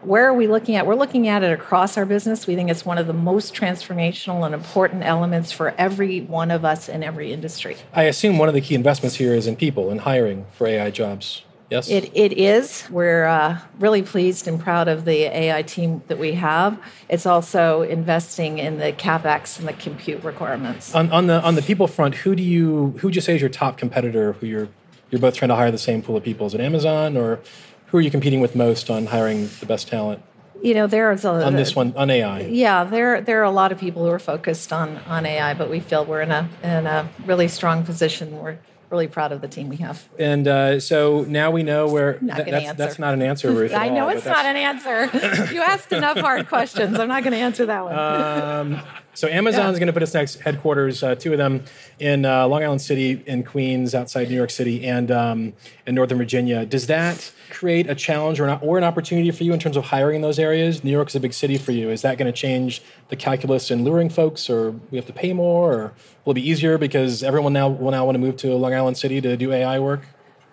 where 0.01 0.25
are 0.25 0.33
we 0.33 0.47
looking 0.47 0.75
at? 0.75 0.85
We're 0.85 0.95
looking 0.95 1.27
at 1.27 1.43
it 1.43 1.51
across 1.51 1.97
our 1.97 2.05
business. 2.05 2.47
We 2.47 2.55
think 2.55 2.69
it's 2.69 2.85
one 2.85 2.97
of 2.97 3.07
the 3.07 3.13
most 3.13 3.53
transformational 3.53 4.45
and 4.45 4.53
important 4.53 5.03
elements 5.03 5.51
for 5.51 5.73
every 5.77 6.21
one 6.21 6.51
of 6.51 6.63
us 6.63 6.89
in 6.89 7.03
every 7.03 7.33
industry. 7.33 7.77
I 7.93 8.03
assume 8.03 8.37
one 8.37 8.47
of 8.47 8.53
the 8.53 8.61
key 8.61 8.75
investments 8.75 9.15
here 9.15 9.33
is 9.33 9.47
in 9.47 9.55
people 9.55 9.89
and 9.89 10.01
hiring 10.01 10.45
for 10.51 10.67
AI 10.67 10.91
jobs. 10.91 11.43
Yes? 11.69 11.89
It, 11.89 12.11
it 12.15 12.33
is. 12.33 12.87
We're 12.89 13.25
uh, 13.25 13.59
really 13.79 14.01
pleased 14.01 14.47
and 14.47 14.57
proud 14.59 14.87
of 14.87 15.03
the 15.03 15.23
AI 15.23 15.63
team 15.63 16.01
that 16.07 16.17
we 16.17 16.33
have. 16.33 16.79
It's 17.09 17.25
also 17.25 17.81
investing 17.81 18.57
in 18.57 18.77
the 18.77 18.93
capex 18.93 19.59
and 19.59 19.67
the 19.67 19.73
compute 19.73 20.23
requirements. 20.23 20.95
On, 20.95 21.11
on 21.11 21.27
the 21.27 21.41
on 21.41 21.55
the 21.55 21.61
people 21.61 21.87
front, 21.87 22.15
who 22.15 22.35
do 22.35 22.43
you 22.43 22.95
who 22.99 23.07
would 23.07 23.15
you 23.15 23.21
say 23.21 23.35
is 23.35 23.41
your 23.41 23.49
top 23.49 23.77
competitor? 23.77 24.33
Who 24.33 24.47
you're 24.47 24.69
you're 25.11 25.19
both 25.19 25.35
trying 25.35 25.49
to 25.49 25.55
hire 25.55 25.69
the 25.69 25.77
same 25.77 26.01
pool 26.01 26.15
of 26.15 26.23
people? 26.23 26.47
Is 26.47 26.53
it 26.53 26.61
Amazon 26.61 27.17
or 27.17 27.41
who 27.87 27.97
are 27.97 28.01
you 28.01 28.11
competing 28.11 28.41
with 28.41 28.55
most 28.55 28.89
on 28.89 29.07
hiring 29.07 29.49
the 29.59 29.65
best 29.65 29.87
talent? 29.87 30.21
You 30.61 30.73
know, 30.73 30.87
there's 30.87 31.23
a 31.23 31.29
on 31.45 31.55
this 31.55 31.75
one 31.75 31.93
on 31.95 32.09
AI. 32.09 32.41
Yeah, 32.41 32.83
there 32.83 33.21
there 33.21 33.39
are 33.41 33.43
a 33.43 33.51
lot 33.51 33.71
of 33.71 33.77
people 33.77 34.03
who 34.03 34.11
are 34.11 34.19
focused 34.19 34.73
on 34.73 34.97
on 35.07 35.25
AI, 35.25 35.53
but 35.53 35.69
we 35.69 35.79
feel 35.79 36.03
we're 36.03 36.21
in 36.21 36.31
a 36.31 36.49
in 36.63 36.87
a 36.87 37.09
really 37.25 37.47
strong 37.47 37.83
position. 37.83 38.37
We're 38.39 38.57
really 38.89 39.07
proud 39.07 39.31
of 39.31 39.41
the 39.41 39.47
team 39.47 39.69
we 39.69 39.77
have. 39.77 40.07
And 40.17 40.47
uh, 40.47 40.79
so 40.79 41.25
now 41.27 41.51
we 41.51 41.63
know 41.63 41.87
where 41.87 42.17
not 42.21 42.37
th- 42.37 42.49
that's, 42.49 42.65
answer. 42.65 42.77
that's 42.77 42.99
not 42.99 43.13
an 43.13 43.21
answer, 43.21 43.51
Ruth. 43.51 43.73
I 43.73 43.89
know 43.89 44.03
all, 44.03 44.09
it's 44.09 44.25
not 44.25 44.45
an 44.45 44.55
answer. 44.55 45.05
you 45.53 45.61
asked 45.61 45.91
enough 45.91 46.17
hard 46.17 46.47
questions. 46.47 46.99
I'm 46.99 47.09
not 47.09 47.23
going 47.23 47.33
to 47.33 47.39
answer 47.39 47.65
that 47.65 47.83
one. 47.83 47.97
Um, 47.97 48.81
so 49.17 49.27
Amazon's 49.27 49.73
yeah. 49.73 49.79
going 49.79 49.87
to 49.87 49.93
put 49.93 50.03
its 50.03 50.13
next 50.13 50.41
headquarters, 50.41 51.01
uh, 51.01 51.15
two 51.15 51.31
of 51.31 51.39
them, 51.39 51.63
in 51.97 52.23
uh, 52.23 52.47
Long 52.47 52.61
Island 52.61 52.83
City, 52.83 53.23
in 53.25 53.43
Queens, 53.43 53.95
outside 53.95 54.29
New 54.29 54.35
York 54.35 54.51
City, 54.51 54.85
and 54.85 55.09
um, 55.09 55.53
in 55.87 55.95
Northern 55.95 56.19
Virginia. 56.19 56.67
Does 56.67 56.85
that 56.85 57.31
create 57.49 57.89
a 57.89 57.95
challenge 57.95 58.39
or 58.39 58.45
an, 58.45 58.59
or 58.61 58.77
an 58.77 58.83
opportunity 58.83 59.31
for 59.31 59.43
you 59.43 59.53
in 59.53 59.59
terms 59.59 59.75
of 59.75 59.85
hiring 59.85 60.17
in 60.17 60.21
those 60.21 60.37
areas? 60.37 60.83
New 60.83 60.91
York 60.91 61.07
is 61.07 61.15
a 61.15 61.19
big 61.19 61.33
city 61.33 61.57
for 61.57 61.71
you. 61.71 61.89
Is 61.89 62.03
that 62.03 62.19
going 62.19 62.31
to 62.31 62.37
change 62.37 62.83
the 63.09 63.15
calculus 63.15 63.71
in 63.71 63.83
luring 63.83 64.09
folks, 64.09 64.49
or 64.49 64.71
we 64.91 64.97
have 64.97 65.05
to 65.05 65.13
pay 65.13 65.33
more, 65.33 65.73
or 65.73 65.93
will 66.25 66.31
it 66.31 66.35
be 66.35 66.49
easier 66.49 66.77
because 66.77 67.23
everyone 67.23 67.53
now 67.53 67.69
will 67.69 67.91
now 67.91 68.05
want 68.05 68.15
to 68.15 68.19
move 68.19 68.37
to 68.37 68.53
Long 68.55 68.73
Island 68.73 68.97
City 68.97 69.21
to 69.21 69.37
do 69.37 69.51
AI 69.51 69.79
work? 69.79 70.01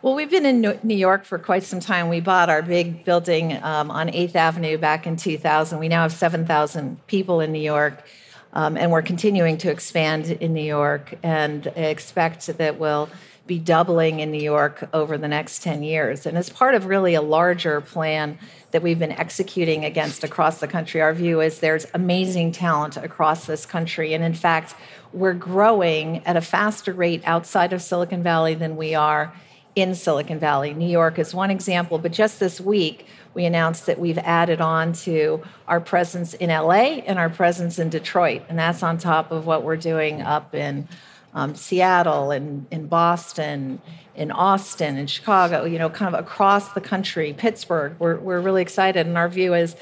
Well, 0.03 0.15
we've 0.15 0.31
been 0.31 0.45
in 0.45 0.79
New 0.83 0.95
York 0.95 1.25
for 1.25 1.39
quite 1.39 1.63
some 1.63 1.81
time. 1.81 2.11
We 2.11 2.21
bought 2.21 2.51
our 2.51 2.61
big 2.61 3.07
building 3.07 3.59
um, 3.63 3.91
on 3.91 4.09
8th 4.09 4.35
Avenue 4.35 4.77
back 4.77 5.07
in 5.07 5.17
2000. 5.17 5.79
We 5.79 5.89
now 5.89 6.03
have 6.03 6.13
7,000 6.13 7.07
people 7.07 7.41
in 7.41 7.53
New 7.53 7.63
York. 7.63 8.05
Um, 8.53 8.77
and 8.77 8.93
we're 8.93 9.03
continuing 9.03 9.57
to 9.59 9.71
expand 9.71 10.27
in 10.31 10.53
New 10.53 10.63
York 10.63 11.15
and 11.23 11.67
expect 11.69 12.47
that 12.59 12.79
we'll 12.79 13.09
be 13.47 13.59
doubling 13.59 14.21
in 14.21 14.31
New 14.31 14.43
York 14.43 14.89
over 14.95 15.19
the 15.19 15.29
next 15.29 15.63
10 15.63 15.83
years. 15.83 16.25
And 16.25 16.39
as 16.39 16.49
part 16.49 16.75
of 16.75 16.87
really 16.87 17.15
a 17.15 17.21
larger 17.21 17.81
plan 17.81 18.39
that 18.71 18.83
we've 18.83 18.99
been 18.99 19.13
executing 19.13 19.85
against 19.85 20.25
across 20.25 20.61
the 20.61 20.67
country, 20.67 21.03
our 21.03 21.13
view 21.13 21.41
is 21.41 21.61
there's 21.61 21.87
amazing 21.93 22.53
talent 22.53 22.97
across 22.97 23.47
this 23.47 23.67
country. 23.67 24.15
And 24.15 24.25
in 24.25 24.33
fact, 24.33 24.75
we're 25.13 25.35
growing 25.35 26.25
at 26.27 26.37
a 26.37 26.41
faster 26.41 26.93
rate 26.93 27.23
outside 27.27 27.73
of 27.73 27.83
Silicon 27.83 28.23
Valley 28.23 28.55
than 28.55 28.77
we 28.77 28.95
are 28.95 29.35
in 29.77 29.95
Silicon 29.95 30.39
Valley. 30.39 30.73
New 30.73 30.89
York 30.89 31.19
is 31.19 31.35
one 31.35 31.51
example, 31.51 31.99
but 31.99 32.13
just 32.13 32.41
this 32.41 32.61
week, 32.61 33.07
we 33.35 33.45
announced 33.45 33.87
that 33.87 33.99
we've 33.99 34.19
added 34.19 34.61
on 34.61 34.93
to 34.93 35.43
our 35.67 35.81
presence 35.81 36.35
in 36.35 36.49
LA 36.49 37.01
and 37.07 37.19
our 37.19 37.29
presence 37.29 37.79
in 37.79 37.91
Detroit. 37.91 38.43
And 38.49 38.59
that's 38.59 38.83
on 38.83 38.97
top 38.97 39.33
of 39.33 39.45
what 39.45 39.65
we're 39.65 39.77
doing 39.77 40.23
up 40.23 40.55
in 40.55 40.89
um, 41.35 41.55
Seattle 41.55 42.31
and 42.31 42.67
in 42.71 42.87
Boston, 42.87 43.81
in 44.15 44.31
Austin, 44.31 44.97
in 44.97 45.07
Chicago, 45.07 45.65
you 45.65 45.79
know, 45.79 45.91
kind 45.91 46.15
of 46.15 46.21
across 46.21 46.73
the 46.73 46.81
country, 46.81 47.35
Pittsburgh. 47.37 47.97
We're, 47.99 48.19
we're 48.19 48.41
really 48.41 48.63
excited. 48.63 49.07
And 49.07 49.19
our 49.19 49.29
view 49.29 49.55
is 49.55 49.75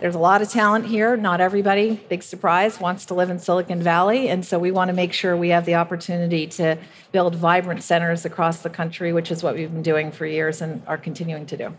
there's 0.00 0.14
a 0.14 0.18
lot 0.18 0.40
of 0.40 0.48
talent 0.48 0.86
here. 0.86 1.16
Not 1.16 1.40
everybody, 1.40 2.00
big 2.08 2.22
surprise, 2.22 2.80
wants 2.80 3.04
to 3.06 3.14
live 3.14 3.28
in 3.28 3.38
Silicon 3.38 3.82
Valley. 3.82 4.28
And 4.28 4.46
so 4.46 4.58
we 4.58 4.70
want 4.70 4.88
to 4.88 4.94
make 4.94 5.12
sure 5.12 5.36
we 5.36 5.50
have 5.50 5.66
the 5.66 5.74
opportunity 5.74 6.46
to 6.46 6.78
build 7.12 7.34
vibrant 7.34 7.82
centers 7.82 8.24
across 8.24 8.62
the 8.62 8.70
country, 8.70 9.12
which 9.12 9.30
is 9.30 9.42
what 9.42 9.56
we've 9.56 9.70
been 9.70 9.82
doing 9.82 10.10
for 10.10 10.24
years 10.24 10.62
and 10.62 10.82
are 10.86 10.96
continuing 10.96 11.44
to 11.46 11.56
do. 11.56 11.76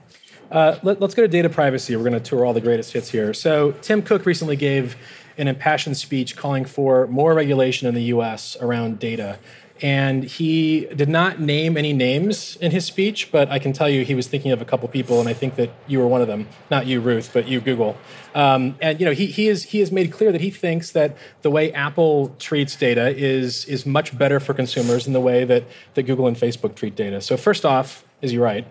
Uh, 0.52 0.78
let, 0.84 1.02
us 1.02 1.16
go 1.16 1.22
to 1.22 1.30
data 1.30 1.50
privacy. 1.50 1.96
We're 1.96 2.04
going 2.04 2.14
to 2.14 2.20
tour 2.20 2.46
all 2.46 2.54
the 2.54 2.62
greatest 2.62 2.92
hits 2.92 3.10
here. 3.10 3.34
So, 3.34 3.72
Tim 3.82 4.02
Cook 4.02 4.26
recently 4.26 4.58
gave 4.58 4.98
an 5.42 5.48
impassioned 5.48 5.98
speech 5.98 6.36
calling 6.36 6.66
for 6.66 7.08
more 7.08 7.34
regulation 7.34 7.88
in 7.88 7.96
the 7.96 8.04
US 8.04 8.56
around 8.62 9.00
data. 9.00 9.40
And 9.82 10.24
he 10.24 10.82
did 10.96 11.10
not 11.10 11.40
name 11.40 11.76
any 11.76 11.92
names 11.92 12.56
in 12.58 12.70
his 12.70 12.86
speech, 12.86 13.32
but 13.32 13.50
I 13.50 13.58
can 13.58 13.74
tell 13.74 13.90
you 13.90 14.06
he 14.06 14.14
was 14.14 14.28
thinking 14.28 14.52
of 14.52 14.62
a 14.62 14.66
couple 14.66 14.88
people, 14.88 15.20
and 15.20 15.28
I 15.28 15.34
think 15.34 15.56
that 15.56 15.72
you 15.88 15.98
were 15.98 16.06
one 16.06 16.22
of 16.22 16.28
them. 16.28 16.48
Not 16.70 16.86
you, 16.86 17.02
Ruth, 17.02 17.32
but 17.34 17.48
you, 17.48 17.60
Google. 17.60 17.98
Um, 18.36 18.78
and 18.80 19.00
you 19.00 19.08
know, 19.08 19.12
he, 19.12 19.26
he, 19.26 19.48
is, 19.48 19.64
he 19.64 19.80
has 19.80 19.92
made 19.92 20.12
clear 20.12 20.32
that 20.32 20.42
he 20.42 20.52
thinks 20.52 20.92
that 20.92 21.18
the 21.42 21.50
way 21.50 21.74
Apple 21.74 22.36
treats 22.38 22.76
data 22.76 23.10
is, 23.10 23.66
is 23.66 23.84
much 23.88 24.16
better 24.16 24.40
for 24.40 24.54
consumers 24.54 25.06
than 25.06 25.14
the 25.14 25.20
way 25.20 25.46
that, 25.46 25.64
that 25.96 26.04
Google 26.04 26.28
and 26.28 26.38
Facebook 26.38 26.76
treat 26.76 26.96
data. 26.96 27.20
So 27.20 27.36
first 27.36 27.66
off, 27.66 28.06
is 28.22 28.30
he 28.30 28.38
right? 28.38 28.68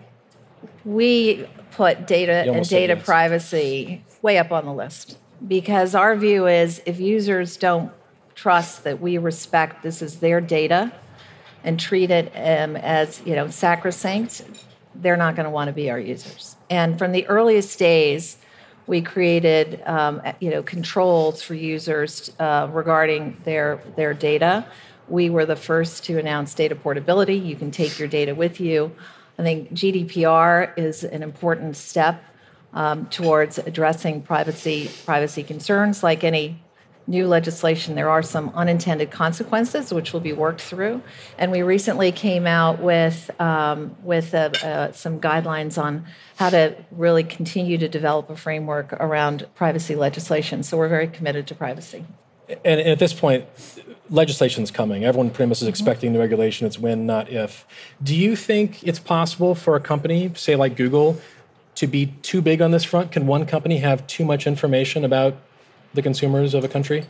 We 0.85 1.45
put 1.71 2.07
data 2.07 2.49
and 2.49 2.67
data 2.67 2.93
yes. 2.93 3.05
privacy 3.05 4.05
way 4.21 4.37
up 4.37 4.53
on 4.53 4.65
the 4.65 4.73
list 4.73 5.17
because 5.47 5.95
our 5.95 6.15
view 6.15 6.47
is 6.47 6.81
if 6.85 6.99
users 6.99 7.57
don't 7.57 7.91
trust 8.35 8.83
that 8.83 9.01
we 9.01 9.17
respect 9.17 9.83
this 9.83 10.01
is 10.01 10.19
their 10.19 10.41
data 10.41 10.91
and 11.63 11.79
treat 11.79 12.09
it 12.09 12.31
um, 12.35 12.75
as 12.75 13.21
you 13.25 13.35
know 13.35 13.47
sacrosanct, 13.49 14.43
they're 14.95 15.17
not 15.17 15.35
going 15.35 15.45
to 15.45 15.49
want 15.49 15.67
to 15.67 15.73
be 15.73 15.89
our 15.89 15.99
users. 15.99 16.55
And 16.69 16.97
from 16.97 17.11
the 17.11 17.25
earliest 17.27 17.77
days, 17.77 18.37
we 18.87 19.01
created 19.01 19.81
um, 19.85 20.21
you 20.39 20.49
know 20.49 20.63
controls 20.63 21.41
for 21.41 21.53
users 21.53 22.31
uh, 22.39 22.67
regarding 22.71 23.37
their 23.43 23.81
their 23.95 24.13
data. 24.13 24.65
We 25.07 25.29
were 25.29 25.45
the 25.45 25.55
first 25.55 26.05
to 26.05 26.17
announce 26.19 26.53
data 26.53 26.75
portability. 26.75 27.35
You 27.35 27.55
can 27.55 27.71
take 27.71 27.99
your 27.99 28.07
data 28.07 28.33
with 28.33 28.59
you. 28.59 28.95
I 29.37 29.43
think 29.43 29.73
GDPR 29.73 30.77
is 30.77 31.03
an 31.03 31.23
important 31.23 31.75
step 31.75 32.23
um, 32.73 33.05
towards 33.07 33.57
addressing 33.57 34.21
privacy 34.21 34.89
privacy 35.05 35.43
concerns. 35.43 36.03
Like 36.03 36.23
any 36.23 36.61
new 37.07 37.27
legislation, 37.27 37.95
there 37.95 38.09
are 38.09 38.21
some 38.21 38.49
unintended 38.55 39.11
consequences 39.11 39.93
which 39.93 40.13
will 40.13 40.19
be 40.19 40.33
worked 40.33 40.61
through. 40.61 41.01
And 41.37 41.51
we 41.51 41.61
recently 41.61 42.11
came 42.11 42.47
out 42.47 42.79
with 42.79 43.29
um, 43.39 43.95
with 44.03 44.33
uh, 44.33 44.51
uh, 44.63 44.91
some 44.91 45.19
guidelines 45.19 45.81
on 45.81 46.05
how 46.37 46.49
to 46.49 46.75
really 46.91 47.23
continue 47.23 47.77
to 47.77 47.87
develop 47.87 48.29
a 48.29 48.35
framework 48.35 48.93
around 48.93 49.47
privacy 49.55 49.95
legislation. 49.95 50.63
So 50.63 50.77
we're 50.77 50.89
very 50.89 51.07
committed 51.07 51.47
to 51.47 51.55
privacy. 51.55 52.05
And 52.65 52.81
at 52.81 52.99
this 52.99 53.13
point, 53.13 53.45
legislation 54.09 54.63
is 54.63 54.71
coming. 54.71 55.05
Everyone 55.05 55.29
pretty 55.29 55.47
much 55.47 55.61
is 55.61 55.67
expecting 55.67 56.11
the 56.11 56.19
regulation. 56.19 56.67
It's 56.67 56.77
when, 56.77 57.05
not 57.05 57.29
if. 57.29 57.65
Do 58.03 58.13
you 58.15 58.35
think 58.35 58.83
it's 58.83 58.99
possible 58.99 59.55
for 59.55 59.75
a 59.77 59.79
company, 59.79 60.31
say 60.35 60.57
like 60.57 60.75
Google, 60.75 61.21
to 61.81 61.87
be 61.87 62.13
too 62.21 62.43
big 62.43 62.61
on 62.61 62.69
this 62.69 62.83
front? 62.83 63.11
Can 63.11 63.25
one 63.25 63.47
company 63.47 63.77
have 63.79 64.05
too 64.05 64.23
much 64.23 64.45
information 64.45 65.03
about 65.03 65.35
the 65.95 66.03
consumers 66.03 66.53
of 66.53 66.63
a 66.63 66.67
country? 66.67 67.05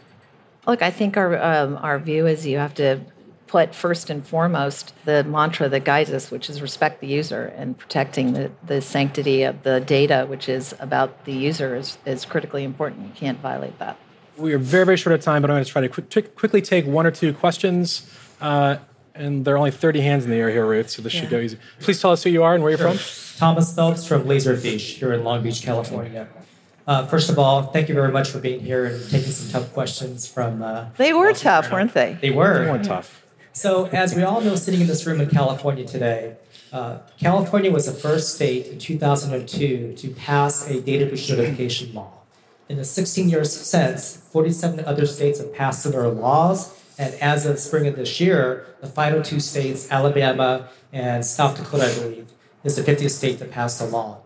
Look, 0.66 0.82
I 0.82 0.90
think 0.90 1.18
our 1.18 1.42
um, 1.44 1.78
our 1.82 2.00
view 2.00 2.26
is 2.26 2.48
you 2.48 2.58
have 2.58 2.74
to 2.76 3.02
put 3.48 3.76
first 3.76 4.10
and 4.10 4.26
foremost 4.26 4.94
the 5.04 5.26
mantra 5.26 5.68
that 5.68 5.84
guides 5.84 6.10
us, 6.10 6.32
which 6.32 6.50
is 6.50 6.62
respect 6.62 7.02
the 7.02 7.08
user 7.08 7.54
and 7.58 7.78
protecting 7.78 8.32
the, 8.32 8.50
the 8.66 8.80
sanctity 8.80 9.44
of 9.44 9.64
the 9.64 9.82
data, 9.82 10.26
which 10.30 10.48
is 10.48 10.74
about 10.80 11.26
the 11.26 11.34
user, 11.34 11.76
is, 11.76 11.98
is 12.06 12.24
critically 12.24 12.64
important. 12.64 13.06
You 13.06 13.14
can't 13.14 13.40
violate 13.40 13.78
that. 13.80 13.98
We 14.38 14.54
are 14.54 14.58
very, 14.58 14.86
very 14.86 14.96
short 14.96 15.14
of 15.14 15.22
time, 15.22 15.42
but 15.42 15.52
I'm 15.52 15.56
going 15.56 15.66
to 15.66 15.70
try 15.70 15.82
to 15.82 15.90
quick, 15.90 16.34
quickly 16.34 16.62
take 16.62 16.86
one 16.86 17.06
or 17.06 17.12
two 17.12 17.34
questions. 17.34 18.10
Uh, 18.40 18.78
and 19.22 19.46
there 19.46 19.56
are 19.56 19.58
only 19.58 19.72
30 19.72 20.02
hands 20.02 20.26
in 20.26 20.32
the 20.32 20.38
air 20.38 20.50
here, 20.50 20.66
Ruth, 20.66 20.90
so 20.90 21.02
this 21.02 21.14
yeah. 21.14 21.22
should 21.22 21.30
go 21.30 21.40
easy. 21.40 21.58
Please 21.80 22.02
tell 22.02 22.12
us 22.12 22.24
who 22.24 22.30
you 22.30 22.44
are 22.44 22.54
and 22.54 22.64
where 22.64 22.72
you're 22.72 22.78
from. 22.96 22.98
Thomas 23.38 23.74
Phelps 23.74 24.06
from 24.06 24.24
Laserfiche 24.24 24.98
here 24.98 25.14
in 25.14 25.24
Long 25.24 25.44
Beach, 25.44 25.62
California. 25.62 26.28
Uh, 26.88 27.06
first 27.06 27.30
of 27.30 27.38
all, 27.38 27.64
thank 27.64 27.90
you 27.90 27.96
very 27.96 28.12
much 28.12 28.30
for 28.30 28.40
being 28.40 28.60
here 28.60 28.86
and 28.86 29.10
taking 29.10 29.32
some 29.32 29.62
tough 29.62 29.74
questions 29.74 30.28
from. 30.28 30.62
Uh, 30.62 30.90
they 30.98 31.14
were 31.14 31.34
tough, 31.34 31.72
weren't 31.72 31.94
they? 31.94 32.18
They 32.20 32.32
were. 32.32 32.66
They 32.66 32.72
were 32.72 32.84
tough. 32.84 33.26
So, 33.54 33.86
as 33.88 34.16
we 34.16 34.24
all 34.24 34.42
know, 34.42 34.56
sitting 34.56 34.82
in 34.82 34.88
this 34.88 35.06
room 35.06 35.22
in 35.22 35.30
California 35.30 35.86
today, 35.86 36.38
uh, 36.72 37.00
California 37.20 37.70
was 37.72 37.86
the 37.86 37.92
first 37.92 38.36
state 38.36 38.68
in 38.68 38.80
2002 38.80 39.94
to 39.98 40.10
pass 40.12 40.68
a 40.70 40.82
data 40.82 41.06
breach 41.06 41.30
notification 41.30 41.94
law. 41.94 42.12
In 42.70 42.78
the 42.78 42.86
16 42.86 43.30
years 43.30 43.54
since, 43.54 44.18
47 44.32 44.86
other 44.86 45.06
states 45.06 45.40
have 45.40 45.54
passed 45.54 45.84
similar 45.84 46.08
laws, 46.08 46.74
and 47.02 47.16
as 47.16 47.48
of 47.48 47.58
spring 47.58 47.88
of 47.88 47.96
this 47.96 48.20
year, 48.20 48.68
the 48.80 48.86
final 48.86 49.24
two 49.24 49.40
states, 49.40 49.90
Alabama 49.90 50.70
and 50.94 51.26
South 51.26 51.58
Dakota, 51.58 51.86
I 51.86 52.00
believe, 52.00 52.28
is 52.64 52.76
the 52.76 52.84
50th 52.84 53.10
state 53.10 53.40
to 53.40 53.46
pass 53.46 53.80
the 53.80 53.86
law. 53.86 54.20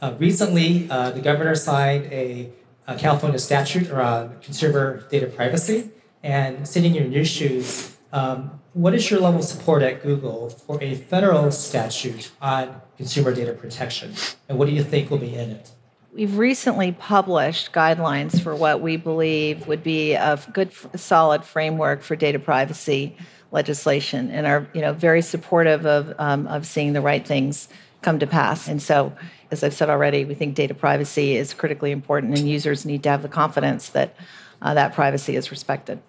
Uh, 0.00 0.14
recently, 0.18 0.88
uh, 0.90 1.10
the 1.10 1.20
governor 1.20 1.54
signed 1.54 2.10
a, 2.10 2.50
a, 2.86 2.96
California 2.96 3.38
statute 3.38 3.90
around 3.90 4.40
consumer 4.40 5.06
data 5.10 5.26
privacy. 5.26 5.90
And 6.22 6.66
sitting 6.66 6.94
in 6.94 7.12
your 7.12 7.26
shoes, 7.26 7.98
um, 8.10 8.58
what 8.72 8.94
is 8.94 9.10
your 9.10 9.20
level 9.20 9.40
of 9.40 9.44
support 9.44 9.82
at 9.82 10.02
Google 10.02 10.48
for 10.48 10.82
a 10.82 10.94
federal 10.94 11.50
statute 11.50 12.30
on 12.40 12.80
consumer 12.96 13.34
data 13.34 13.52
protection? 13.52 14.14
And 14.48 14.58
what 14.58 14.66
do 14.66 14.72
you 14.72 14.82
think 14.82 15.10
will 15.10 15.18
be 15.18 15.34
in 15.34 15.50
it? 15.50 15.72
We've 16.18 16.36
recently 16.36 16.90
published 16.90 17.70
guidelines 17.70 18.42
for 18.42 18.52
what 18.56 18.80
we 18.80 18.96
believe 18.96 19.68
would 19.68 19.84
be 19.84 20.14
a 20.14 20.36
good, 20.52 20.72
solid 20.98 21.44
framework 21.44 22.02
for 22.02 22.16
data 22.16 22.40
privacy 22.40 23.16
legislation, 23.52 24.28
and 24.32 24.44
are 24.44 24.66
you 24.74 24.80
know 24.80 24.92
very 24.92 25.22
supportive 25.22 25.86
of 25.86 26.12
um, 26.18 26.48
of 26.48 26.66
seeing 26.66 26.92
the 26.92 27.00
right 27.00 27.24
things 27.24 27.68
come 28.02 28.18
to 28.18 28.26
pass. 28.26 28.66
And 28.66 28.82
so, 28.82 29.12
as 29.52 29.62
I've 29.62 29.74
said 29.74 29.90
already, 29.90 30.24
we 30.24 30.34
think 30.34 30.56
data 30.56 30.74
privacy 30.74 31.36
is 31.36 31.54
critically 31.54 31.92
important, 31.92 32.36
and 32.36 32.48
users 32.48 32.84
need 32.84 33.04
to 33.04 33.10
have 33.10 33.22
the 33.22 33.28
confidence 33.28 33.88
that 33.90 34.16
uh, 34.60 34.74
that 34.74 34.94
privacy 34.94 35.36
is 35.36 35.52
respected. 35.52 36.00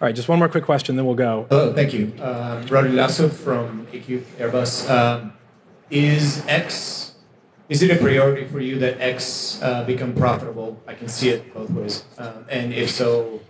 All 0.00 0.06
right, 0.06 0.14
just 0.14 0.28
one 0.28 0.38
more 0.38 0.48
quick 0.48 0.66
question, 0.66 0.94
then 0.94 1.04
we'll 1.04 1.16
go. 1.16 1.48
Oh, 1.50 1.72
thank 1.72 1.92
you. 1.92 2.12
Rodin 2.16 2.92
Lyasoff 2.92 3.32
from 3.32 3.88
AQ 3.88 4.20
Airbus. 4.38 4.88
Um, 4.88 5.32
is 5.90 6.46
X, 6.46 7.07
is 7.68 7.82
it 7.82 7.90
a 7.90 8.00
priority 8.00 8.46
for 8.46 8.60
you 8.60 8.78
that 8.78 9.00
X 9.00 9.60
uh, 9.62 9.84
become 9.84 10.14
profitable? 10.14 10.80
I 10.86 10.94
can 10.94 11.08
see 11.08 11.28
it 11.28 11.52
both 11.52 11.70
ways. 11.70 12.04
Um, 12.16 12.44
and 12.48 12.72
if 12.72 12.90
so, 12.90 13.40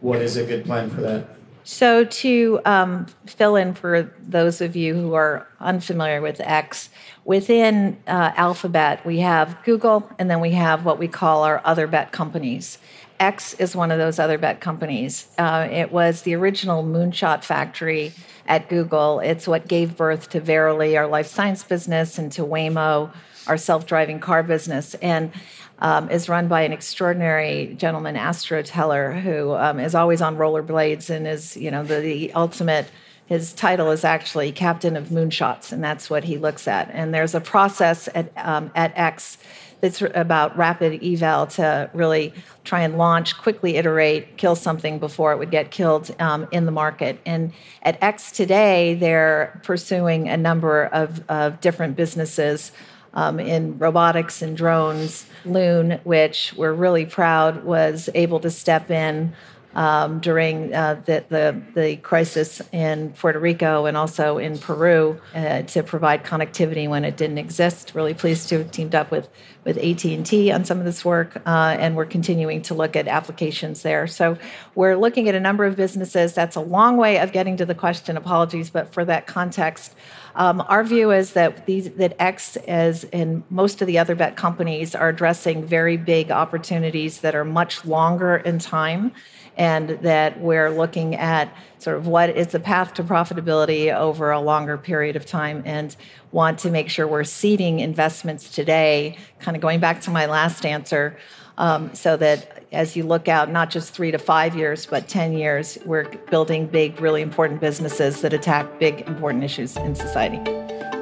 what 0.00 0.20
is 0.20 0.36
a 0.36 0.44
good 0.44 0.64
plan 0.64 0.90
for 0.90 1.00
that? 1.00 1.28
So, 1.64 2.04
to 2.04 2.60
um, 2.64 3.06
fill 3.24 3.54
in 3.54 3.74
for 3.74 4.12
those 4.20 4.60
of 4.60 4.74
you 4.74 4.94
who 4.94 5.14
are 5.14 5.46
unfamiliar 5.60 6.20
with 6.20 6.40
X, 6.40 6.90
within 7.24 8.02
uh, 8.08 8.32
Alphabet, 8.34 9.06
we 9.06 9.20
have 9.20 9.56
Google, 9.64 10.10
and 10.18 10.28
then 10.28 10.40
we 10.40 10.50
have 10.52 10.84
what 10.84 10.98
we 10.98 11.06
call 11.06 11.44
our 11.44 11.62
other 11.64 11.86
bet 11.86 12.10
companies. 12.10 12.78
X 13.20 13.54
is 13.54 13.76
one 13.76 13.92
of 13.92 13.98
those 13.98 14.18
other 14.18 14.38
bet 14.38 14.60
companies. 14.60 15.28
Uh, 15.38 15.68
it 15.70 15.92
was 15.92 16.22
the 16.22 16.34
original 16.34 16.82
moonshot 16.82 17.44
factory 17.44 18.12
at 18.48 18.68
Google. 18.68 19.20
It's 19.20 19.46
what 19.46 19.68
gave 19.68 19.96
birth 19.96 20.30
to 20.30 20.40
Verily, 20.40 20.96
our 20.96 21.06
life 21.06 21.28
science 21.28 21.62
business, 21.62 22.18
and 22.18 22.32
to 22.32 22.42
Waymo, 22.42 23.12
our 23.46 23.56
self 23.56 23.86
driving 23.86 24.20
car 24.20 24.42
business. 24.42 24.94
And 24.94 25.32
um, 25.78 26.10
is 26.10 26.28
run 26.28 26.46
by 26.46 26.62
an 26.62 26.72
extraordinary 26.72 27.74
gentleman, 27.76 28.14
Astro 28.14 28.62
Teller, 28.62 29.12
who 29.12 29.52
um, 29.54 29.80
is 29.80 29.96
always 29.96 30.22
on 30.22 30.36
rollerblades 30.36 31.10
and 31.10 31.26
is, 31.26 31.56
you 31.56 31.70
know, 31.70 31.82
the, 31.82 31.96
the 31.96 32.32
ultimate. 32.34 32.86
His 33.26 33.52
title 33.52 33.90
is 33.90 34.04
actually 34.04 34.52
Captain 34.52 34.96
of 34.96 35.08
Moonshots, 35.08 35.72
and 35.72 35.82
that's 35.82 36.08
what 36.08 36.24
he 36.24 36.38
looks 36.38 36.68
at. 36.68 36.90
And 36.92 37.12
there's 37.12 37.34
a 37.34 37.40
process 37.40 38.08
at 38.14 38.30
um, 38.36 38.70
at 38.74 38.92
X 38.96 39.38
that's 39.82 40.00
about 40.00 40.56
rapid 40.56 41.02
eval 41.02 41.48
to 41.48 41.90
really 41.92 42.32
try 42.62 42.82
and 42.82 42.96
launch, 42.96 43.36
quickly 43.36 43.76
iterate, 43.76 44.36
kill 44.36 44.54
something 44.54 45.00
before 45.00 45.32
it 45.32 45.38
would 45.38 45.50
get 45.50 45.72
killed 45.72 46.14
um, 46.20 46.46
in 46.52 46.66
the 46.66 46.72
market. 46.72 47.18
And 47.26 47.52
at 47.82 48.00
X 48.00 48.30
today, 48.30 48.94
they're 48.94 49.60
pursuing 49.64 50.28
a 50.28 50.36
number 50.36 50.84
of, 50.84 51.28
of 51.28 51.60
different 51.60 51.96
businesses 51.96 52.70
um, 53.14 53.40
in 53.40 53.78
robotics 53.78 54.42
and 54.42 54.56
drones. 54.56 55.26
Loon, 55.44 56.00
which 56.04 56.54
we're 56.56 56.72
really 56.72 57.06
proud, 57.06 57.64
was 57.64 58.08
able 58.14 58.40
to 58.40 58.50
step 58.50 58.90
in 58.90 59.32
um, 59.74 60.20
during 60.20 60.74
uh, 60.74 61.00
the, 61.06 61.24
the, 61.28 61.62
the, 61.74 61.96
crisis 61.96 62.60
in 62.72 63.10
Puerto 63.12 63.38
Rico 63.38 63.86
and 63.86 63.96
also 63.96 64.38
in 64.38 64.58
Peru 64.58 65.20
uh, 65.34 65.62
to 65.62 65.82
provide 65.82 66.24
connectivity 66.24 66.88
when 66.88 67.04
it 67.04 67.16
didn't 67.16 67.38
exist. 67.38 67.94
Really 67.94 68.14
pleased 68.14 68.48
to 68.50 68.58
have 68.58 68.70
teamed 68.70 68.94
up 68.94 69.10
with, 69.10 69.28
with 69.64 69.78
AT&T 69.78 70.50
on 70.50 70.64
some 70.64 70.78
of 70.78 70.84
this 70.84 71.04
work, 71.04 71.36
uh, 71.46 71.76
and 71.78 71.96
we're 71.96 72.06
continuing 72.06 72.62
to 72.62 72.74
look 72.74 72.96
at 72.96 73.06
applications 73.06 73.82
there. 73.82 74.06
So 74.06 74.36
we're 74.74 74.96
looking 74.96 75.28
at 75.28 75.34
a 75.34 75.40
number 75.40 75.64
of 75.64 75.76
businesses. 75.76 76.34
That's 76.34 76.56
a 76.56 76.60
long 76.60 76.96
way 76.96 77.18
of 77.18 77.32
getting 77.32 77.56
to 77.58 77.66
the 77.66 77.74
question. 77.74 78.16
Apologies, 78.16 78.70
but 78.70 78.92
for 78.92 79.04
that 79.04 79.26
context, 79.26 79.94
um, 80.34 80.64
our 80.68 80.82
view 80.82 81.10
is 81.10 81.32
that 81.34 81.66
these, 81.66 81.90
that 81.92 82.16
X, 82.18 82.56
as 82.56 83.04
in 83.04 83.44
most 83.50 83.80
of 83.82 83.86
the 83.86 83.98
other 83.98 84.14
bet 84.14 84.36
companies, 84.36 84.94
are 84.94 85.10
addressing 85.10 85.64
very 85.64 85.96
big 85.96 86.30
opportunities 86.30 87.20
that 87.20 87.34
are 87.34 87.44
much 87.44 87.84
longer 87.84 88.36
in 88.36 88.58
time, 88.58 89.12
and 89.56 89.90
that 90.02 90.40
we're 90.40 90.70
looking 90.70 91.14
at 91.16 91.52
sort 91.78 91.96
of 91.96 92.06
what 92.06 92.30
is 92.30 92.48
the 92.48 92.60
path 92.60 92.94
to 92.94 93.04
profitability 93.04 93.94
over 93.94 94.30
a 94.30 94.40
longer 94.40 94.78
period 94.78 95.16
of 95.16 95.26
time, 95.26 95.62
and 95.66 95.96
want 96.30 96.58
to 96.60 96.70
make 96.70 96.88
sure 96.88 97.06
we're 97.06 97.24
seeding 97.24 97.80
investments 97.80 98.50
today. 98.50 99.16
Kind 99.40 99.56
of 99.56 99.60
going 99.60 99.80
back 99.80 100.00
to 100.02 100.10
my 100.10 100.26
last 100.26 100.64
answer. 100.64 101.16
Um, 101.58 101.94
so 101.94 102.16
that 102.16 102.64
as 102.72 102.96
you 102.96 103.04
look 103.04 103.28
out 103.28 103.50
not 103.50 103.70
just 103.70 103.92
three 103.92 104.10
to 104.10 104.18
five 104.18 104.56
years, 104.56 104.86
but 104.86 105.06
10 105.06 105.34
years, 105.34 105.78
we're 105.84 106.08
building 106.30 106.66
big, 106.66 106.98
really 107.00 107.20
important 107.20 107.60
businesses 107.60 108.22
that 108.22 108.32
attack 108.32 108.78
big, 108.78 109.02
important 109.02 109.44
issues 109.44 109.76
in 109.76 109.94
society. 109.94 110.38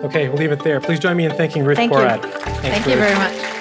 Okay, 0.04 0.28
we'll 0.28 0.38
leave 0.38 0.50
it 0.52 0.64
there. 0.64 0.80
Please 0.80 0.98
join 0.98 1.16
me 1.16 1.26
in 1.26 1.32
thanking 1.32 1.64
Ruth 1.64 1.76
Thank 1.76 1.92
Porat. 1.92 2.24
You. 2.24 2.30
Thank 2.62 2.86
you 2.86 2.96
very 2.96 3.14
much. 3.14 3.60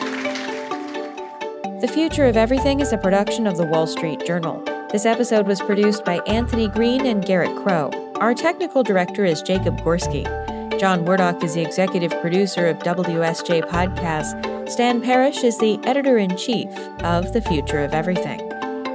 The 1.82 1.88
Future 1.88 2.26
of 2.26 2.36
Everything 2.36 2.80
is 2.80 2.92
a 2.92 2.98
production 2.98 3.46
of 3.46 3.58
the 3.58 3.66
Wall 3.66 3.88
Street 3.88 4.26
Journal. 4.26 4.64
This 4.92 5.06
episode 5.06 5.46
was 5.46 5.62
produced 5.62 6.04
by 6.04 6.18
Anthony 6.26 6.68
Green 6.68 7.06
and 7.06 7.24
Garrett 7.24 7.56
Crow. 7.64 7.92
Our 8.16 8.34
technical 8.34 8.82
director 8.82 9.24
is 9.24 9.42
Jacob 9.42 9.80
Gorski. 9.82 10.26
John 10.80 11.06
Wardock 11.06 11.44
is 11.44 11.54
the 11.54 11.62
executive 11.62 12.12
producer 12.22 12.68
of 12.68 12.80
WSJ 12.80 13.70
Podcasts 13.70 14.70
Stan 14.70 15.02
Parrish 15.02 15.44
is 15.44 15.58
the 15.58 15.80
editor 15.84 16.18
in 16.18 16.36
chief 16.38 16.70
of 17.04 17.34
The 17.34 17.42
Future 17.42 17.84
of 17.84 17.94
Everything. 17.94 18.40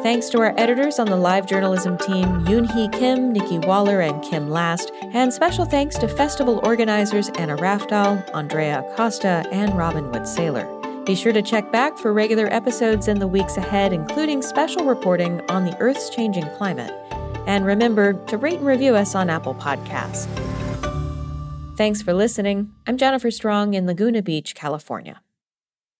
Thanks 0.02 0.28
to 0.30 0.38
our 0.38 0.54
editors 0.56 0.98
on 0.98 1.06
the 1.06 1.16
live 1.16 1.46
journalism 1.46 1.96
team, 1.98 2.26
Yoon 2.44 2.70
Hee 2.72 2.88
Kim, 2.88 3.32
Nikki 3.32 3.58
Waller, 3.58 4.00
and 4.00 4.22
Kim 4.22 4.50
Last, 4.50 4.92
and 5.12 5.32
special 5.32 5.64
thanks 5.64 5.96
to 5.98 6.08
festival 6.08 6.60
organizers 6.62 7.28
Anna 7.38 7.56
Raftal, 7.56 8.28
Andrea 8.34 8.84
Acosta, 8.92 9.44
and 9.50 9.76
Robin 9.76 10.10
Wood 10.10 10.22
Saylor. 10.22 10.73
Be 11.04 11.14
sure 11.14 11.32
to 11.32 11.42
check 11.42 11.70
back 11.70 11.98
for 11.98 12.12
regular 12.12 12.46
episodes 12.46 13.08
in 13.08 13.18
the 13.18 13.26
weeks 13.26 13.56
ahead, 13.58 13.92
including 13.92 14.40
special 14.40 14.84
reporting 14.84 15.42
on 15.50 15.64
the 15.64 15.76
Earth's 15.78 16.08
changing 16.08 16.48
climate. 16.56 16.92
And 17.46 17.66
remember 17.66 18.14
to 18.28 18.38
rate 18.38 18.58
and 18.58 18.66
review 18.66 18.94
us 18.96 19.14
on 19.14 19.28
Apple 19.28 19.54
Podcasts. 19.54 20.26
Thanks 21.76 22.00
for 22.00 22.14
listening. 22.14 22.72
I'm 22.86 22.96
Jennifer 22.96 23.30
Strong 23.30 23.74
in 23.74 23.86
Laguna 23.86 24.22
Beach, 24.22 24.54
California. 24.54 25.20